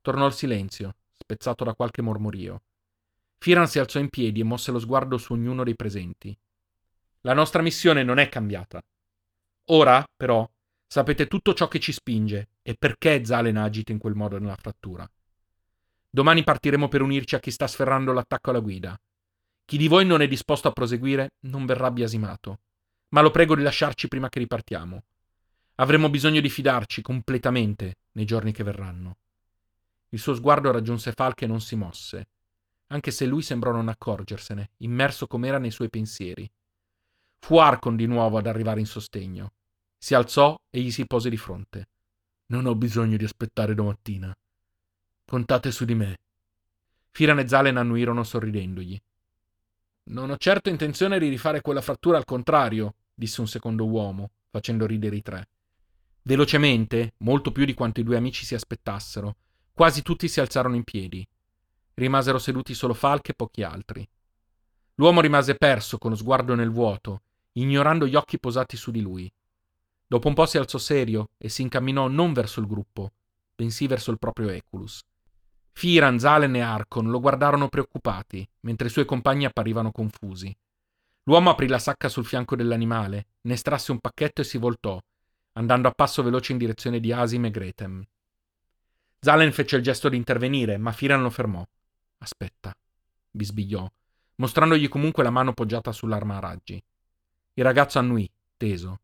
Tornò 0.00 0.26
il 0.26 0.32
silenzio, 0.32 0.96
spezzato 1.12 1.64
da 1.64 1.74
qualche 1.74 2.02
mormorio. 2.02 2.62
Firan 3.38 3.68
si 3.68 3.78
alzò 3.78 3.98
in 3.98 4.08
piedi 4.08 4.40
e 4.40 4.44
mosse 4.44 4.72
lo 4.72 4.78
sguardo 4.78 5.18
su 5.18 5.32
ognuno 5.32 5.64
dei 5.64 5.76
presenti. 5.76 6.36
La 7.20 7.34
nostra 7.34 7.62
missione 7.62 8.02
non 8.02 8.18
è 8.18 8.28
cambiata. 8.28 8.82
Ora, 9.66 10.04
però, 10.16 10.48
sapete 10.86 11.28
tutto 11.28 11.54
ciò 11.54 11.68
che 11.68 11.78
ci 11.78 11.92
spinge 11.92 12.48
e 12.62 12.74
perché 12.78 13.24
Zalen 13.24 13.56
agita 13.56 13.92
in 13.92 13.98
quel 13.98 14.14
modo 14.14 14.38
nella 14.38 14.56
frattura. 14.56 15.08
Domani 16.10 16.42
partiremo 16.42 16.88
per 16.88 17.00
unirci 17.00 17.34
a 17.34 17.40
chi 17.40 17.50
sta 17.50 17.66
sferrando 17.66 18.12
l'attacco 18.12 18.50
alla 18.50 18.60
guida. 18.60 19.00
Chi 19.64 19.76
di 19.76 19.88
voi 19.88 20.04
non 20.04 20.22
è 20.22 20.28
disposto 20.28 20.68
a 20.68 20.72
proseguire 20.72 21.32
non 21.40 21.66
verrà 21.66 21.90
biasimato. 21.90 22.58
Ma 23.08 23.20
lo 23.20 23.30
prego 23.30 23.54
di 23.54 23.62
lasciarci 23.62 24.08
prima 24.08 24.28
che 24.28 24.38
ripartiamo. 24.38 25.02
Avremo 25.76 26.10
bisogno 26.10 26.40
di 26.40 26.48
fidarci 26.48 27.02
completamente 27.02 27.96
nei 28.12 28.24
giorni 28.24 28.52
che 28.52 28.64
verranno. 28.64 29.16
Il 30.10 30.18
suo 30.18 30.34
sguardo 30.34 30.70
raggiunse 30.70 31.12
Falk 31.12 31.42
e 31.42 31.46
non 31.46 31.60
si 31.60 31.74
mosse, 31.74 32.26
anche 32.92 33.10
se 33.10 33.24
lui 33.24 33.40
sembrò 33.40 33.72
non 33.72 33.88
accorgersene, 33.88 34.72
immerso 34.78 35.26
com'era 35.26 35.58
nei 35.58 35.70
suoi 35.70 35.88
pensieri. 35.88 36.48
Fu 37.38 37.56
Arcon 37.56 37.96
di 37.96 38.06
nuovo 38.06 38.36
ad 38.36 38.46
arrivare 38.46 38.80
in 38.80 38.86
sostegno. 38.86 39.52
Si 39.96 40.14
alzò 40.14 40.60
e 40.68 40.80
gli 40.80 40.90
si 40.90 41.06
pose 41.06 41.30
di 41.30 41.38
fronte. 41.38 41.88
Non 42.46 42.66
ho 42.66 42.74
bisogno 42.74 43.16
di 43.16 43.24
aspettare 43.24 43.74
domattina. 43.74 44.36
Contate 45.24 45.72
su 45.72 45.86
di 45.86 45.94
me. 45.94 46.18
Firan 47.10 47.38
e 47.38 47.48
Zalen 47.48 47.78
annuirono 47.78 48.22
sorridendogli. 48.22 49.00
Non 50.04 50.30
ho 50.30 50.36
certo 50.36 50.68
intenzione 50.68 51.18
di 51.18 51.28
rifare 51.28 51.60
quella 51.60 51.80
frattura 51.80 52.18
al 52.18 52.24
contrario, 52.24 52.94
disse 53.14 53.40
un 53.40 53.46
secondo 53.46 53.86
uomo, 53.86 54.30
facendo 54.50 54.84
ridere 54.84 55.16
i 55.16 55.22
tre. 55.22 55.48
Velocemente, 56.22 57.14
molto 57.18 57.52
più 57.52 57.64
di 57.64 57.74
quanto 57.74 58.00
i 58.00 58.04
due 58.04 58.16
amici 58.16 58.44
si 58.44 58.54
aspettassero, 58.54 59.36
quasi 59.72 60.02
tutti 60.02 60.28
si 60.28 60.40
alzarono 60.40 60.76
in 60.76 60.84
piedi. 60.84 61.26
Rimasero 61.94 62.38
seduti 62.38 62.74
solo 62.74 62.94
Falk 62.94 63.28
e 63.28 63.34
pochi 63.34 63.62
altri. 63.62 64.08
L'uomo 64.96 65.20
rimase 65.20 65.54
perso 65.54 65.98
con 65.98 66.10
lo 66.10 66.16
sguardo 66.16 66.54
nel 66.54 66.70
vuoto, 66.70 67.22
ignorando 67.52 68.06
gli 68.06 68.14
occhi 68.14 68.38
posati 68.38 68.76
su 68.76 68.90
di 68.90 69.00
lui. 69.00 69.32
Dopo 70.06 70.28
un 70.28 70.34
po' 70.34 70.46
si 70.46 70.58
alzò 70.58 70.78
serio 70.78 71.30
e 71.38 71.48
si 71.48 71.62
incamminò 71.62 72.08
non 72.08 72.32
verso 72.32 72.60
il 72.60 72.66
gruppo, 72.66 73.12
bensì 73.54 73.86
verso 73.86 74.10
il 74.10 74.18
proprio 74.18 74.50
Eculus. 74.50 75.02
Firan, 75.72 76.18
Zalen 76.18 76.54
e 76.54 76.60
Arcon 76.60 77.10
lo 77.10 77.18
guardarono 77.20 77.68
preoccupati, 77.68 78.48
mentre 78.60 78.86
i 78.86 78.90
suoi 78.90 79.04
compagni 79.04 79.44
apparivano 79.44 79.90
confusi. 79.90 80.54
L'uomo 81.24 81.50
aprì 81.50 81.66
la 81.66 81.78
sacca 81.78 82.08
sul 82.08 82.24
fianco 82.24 82.56
dell'animale, 82.56 83.26
ne 83.42 83.54
estrasse 83.54 83.90
un 83.90 83.98
pacchetto 83.98 84.40
e 84.40 84.44
si 84.44 84.58
voltò, 84.58 85.00
andando 85.54 85.88
a 85.88 85.92
passo 85.92 86.22
veloce 86.22 86.52
in 86.52 86.58
direzione 86.58 87.00
di 87.00 87.12
Asim 87.12 87.44
e 87.46 87.50
Gretem. 87.50 88.04
Zalen 89.20 89.52
fece 89.52 89.76
il 89.76 89.82
gesto 89.82 90.08
di 90.08 90.16
intervenire, 90.16 90.76
ma 90.78 90.92
Firan 90.92 91.22
lo 91.22 91.30
fermò. 91.30 91.64
Aspetta, 92.18 92.74
bisbigliò, 93.30 93.88
mostrandogli 94.36 94.88
comunque 94.88 95.22
la 95.22 95.30
mano 95.30 95.52
poggiata 95.52 95.92
sull'arma 95.92 96.36
a 96.36 96.40
raggi. 96.40 96.82
Il 97.54 97.64
ragazzo 97.64 97.98
annui, 97.98 98.28
teso. 98.56 98.98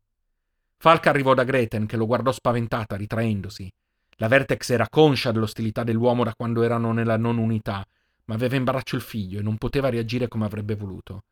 Falca 0.77 1.09
arrivò 1.09 1.33
da 1.33 1.43
Greten, 1.43 1.85
che 1.85 1.97
lo 1.97 2.05
guardò 2.05 2.31
spaventata, 2.31 2.95
ritraendosi. 2.95 3.71
La 4.19 4.27
Vertex 4.27 4.69
era 4.71 4.89
conscia 4.89 5.31
dell'ostilità 5.31 5.83
dell'uomo 5.83 6.25
da 6.25 6.35
quando 6.35 6.61
erano 6.61 6.91
nella 6.91 7.15
non 7.15 7.37
unità, 7.37 7.85
ma 8.25 8.35
aveva 8.35 8.57
in 8.57 8.65
braccio 8.65 8.97
il 8.97 9.01
figlio 9.01 9.39
e 9.39 9.41
non 9.41 9.57
poteva 9.57 9.89
reagire 9.89 10.27
come 10.27 10.43
avrebbe 10.43 10.75
voluto. 10.75 11.23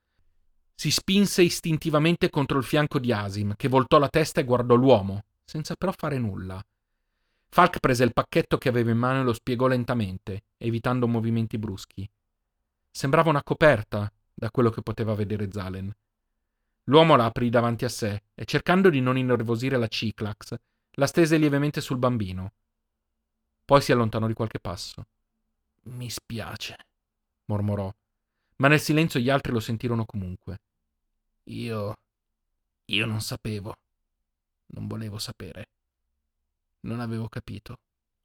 Si 0.73 0.89
spinse 0.89 1.41
istintivamente 1.41 2.29
contro 2.29 2.57
il 2.57 2.63
fianco 2.63 2.97
di 2.97 3.11
Asim, 3.11 3.55
che 3.57 3.67
voltò 3.67 3.99
la 3.99 4.07
testa 4.07 4.39
e 4.39 4.45
guardò 4.45 4.75
l'uomo, 4.75 5.25
senza 5.43 5.75
però 5.75 5.91
fare 5.91 6.17
nulla. 6.17 6.63
Falk 7.49 7.79
prese 7.79 8.05
il 8.05 8.13
pacchetto 8.13 8.57
che 8.57 8.69
aveva 8.69 8.91
in 8.91 8.97
mano 8.97 9.19
e 9.19 9.23
lo 9.23 9.33
spiegò 9.33 9.67
lentamente, 9.67 10.43
evitando 10.57 11.07
movimenti 11.07 11.57
bruschi. 11.57 12.09
Sembrava 12.89 13.29
una 13.29 13.43
coperta, 13.43 14.09
da 14.33 14.49
quello 14.49 14.69
che 14.69 14.81
poteva 14.81 15.13
vedere 15.13 15.51
Zalen. 15.51 15.93
L'uomo 16.85 17.17
la 17.17 17.25
aprì 17.25 17.49
davanti 17.49 17.83
a 17.83 17.89
sé 17.89 18.21
e, 18.33 18.45
cercando 18.45 18.89
di 18.89 19.01
non 19.01 19.17
innervosire 19.17 19.77
la 19.77 19.87
Ciclax, 19.87 20.55
la 20.91 21.07
stese 21.07 21.35
lievemente 21.37 21.81
sul 21.81 21.97
bambino. 21.97 22.53
Poi 23.67 23.81
si 23.81 23.91
allontanò 23.91 24.27
di 24.27 24.33
qualche 24.33 24.61
passo. 24.61 25.05
Mi 25.87 26.09
spiace, 26.09 26.77
mormorò, 27.47 27.93
ma 28.57 28.69
nel 28.69 28.79
silenzio 28.79 29.19
gli 29.19 29.29
altri 29.29 29.51
lo 29.51 29.59
sentirono 29.59 30.05
comunque. 30.05 30.61
Io. 31.43 31.97
io 32.85 33.05
non 33.05 33.19
sapevo. 33.19 33.75
Non 34.67 34.87
volevo 34.87 35.17
sapere. 35.17 35.67
Non 36.81 37.01
avevo 37.01 37.27
capito. 37.27 37.79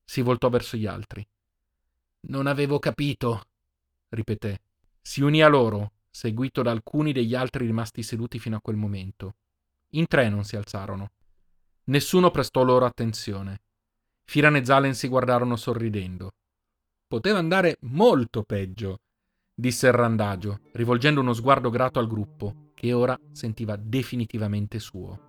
Si 0.04 0.20
voltò 0.20 0.48
verso 0.48 0.76
gli 0.76 0.86
altri. 0.86 1.26
Non 2.28 2.46
avevo 2.46 2.78
capito, 2.78 3.46
ripeté. 4.10 4.60
Si 5.00 5.22
unì 5.22 5.42
a 5.42 5.48
loro, 5.48 5.90
seguito 6.08 6.62
da 6.62 6.70
alcuni 6.70 7.12
degli 7.12 7.34
altri 7.34 7.66
rimasti 7.66 8.04
seduti 8.04 8.38
fino 8.38 8.54
a 8.54 8.60
quel 8.60 8.76
momento. 8.76 9.34
In 9.94 10.06
tre 10.06 10.28
non 10.28 10.44
si 10.44 10.54
alzarono. 10.54 11.10
Nessuno 11.86 12.30
prestò 12.30 12.62
loro 12.62 12.84
attenzione. 12.84 13.60
Firan 14.32 14.56
e 14.56 14.64
Zalen 14.64 14.94
si 14.94 15.08
guardarono 15.08 15.56
sorridendo. 15.56 16.30
Poteva 17.06 17.36
andare 17.36 17.76
molto 17.80 18.44
peggio, 18.44 19.00
disse 19.54 19.88
il 19.88 19.92
randagio, 19.92 20.60
rivolgendo 20.72 21.20
uno 21.20 21.34
sguardo 21.34 21.68
grato 21.68 21.98
al 21.98 22.06
gruppo, 22.06 22.70
che 22.72 22.94
ora 22.94 23.14
sentiva 23.30 23.76
definitivamente 23.76 24.78
suo. 24.78 25.20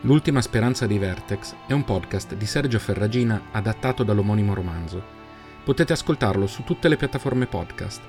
L'ultima 0.00 0.40
speranza 0.40 0.86
di 0.86 0.96
Vertex 0.96 1.54
è 1.66 1.74
un 1.74 1.84
podcast 1.84 2.34
di 2.34 2.46
Sergio 2.46 2.78
Ferragina 2.78 3.48
adattato 3.52 4.04
dall'omonimo 4.04 4.54
romanzo. 4.54 5.23
Potete 5.64 5.92
ascoltarlo 5.92 6.46
su 6.46 6.62
tutte 6.62 6.88
le 6.88 6.96
piattaforme 6.96 7.46
podcast 7.46 8.02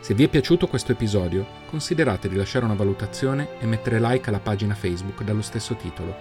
se 0.00 0.14
vi 0.14 0.24
è 0.24 0.28
piaciuto 0.28 0.66
questo 0.66 0.92
episodio, 0.92 1.46
considerate 1.66 2.26
di 2.30 2.34
lasciare 2.34 2.64
una 2.64 2.74
valutazione 2.74 3.60
e 3.60 3.66
mettere 3.66 4.00
like 4.00 4.30
alla 4.30 4.40
pagina 4.40 4.74
Facebook 4.74 5.22
dallo 5.22 5.42
stesso 5.42 5.74
titolo. 5.74 6.16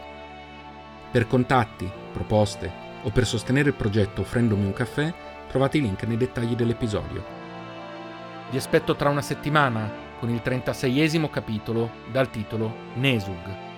Per 1.09 1.25
contatti, 1.27 1.89
proposte 2.11 2.69
o 3.03 3.09
per 3.09 3.25
sostenere 3.25 3.69
il 3.69 3.75
progetto 3.75 4.19
offrendomi 4.19 4.65
un 4.65 4.73
caffè, 4.73 5.13
trovate 5.47 5.77
i 5.77 5.81
link 5.81 6.03
nei 6.03 6.17
dettagli 6.17 6.55
dell'episodio. 6.55 7.23
Vi 8.51 8.57
aspetto 8.57 8.97
tra 8.97 9.07
una 9.07 9.21
settimana 9.21 9.89
con 10.19 10.29
il 10.29 10.41
36esimo 10.43 11.29
capitolo 11.29 11.89
dal 12.11 12.29
titolo 12.29 12.75
Nesug. 12.95 13.68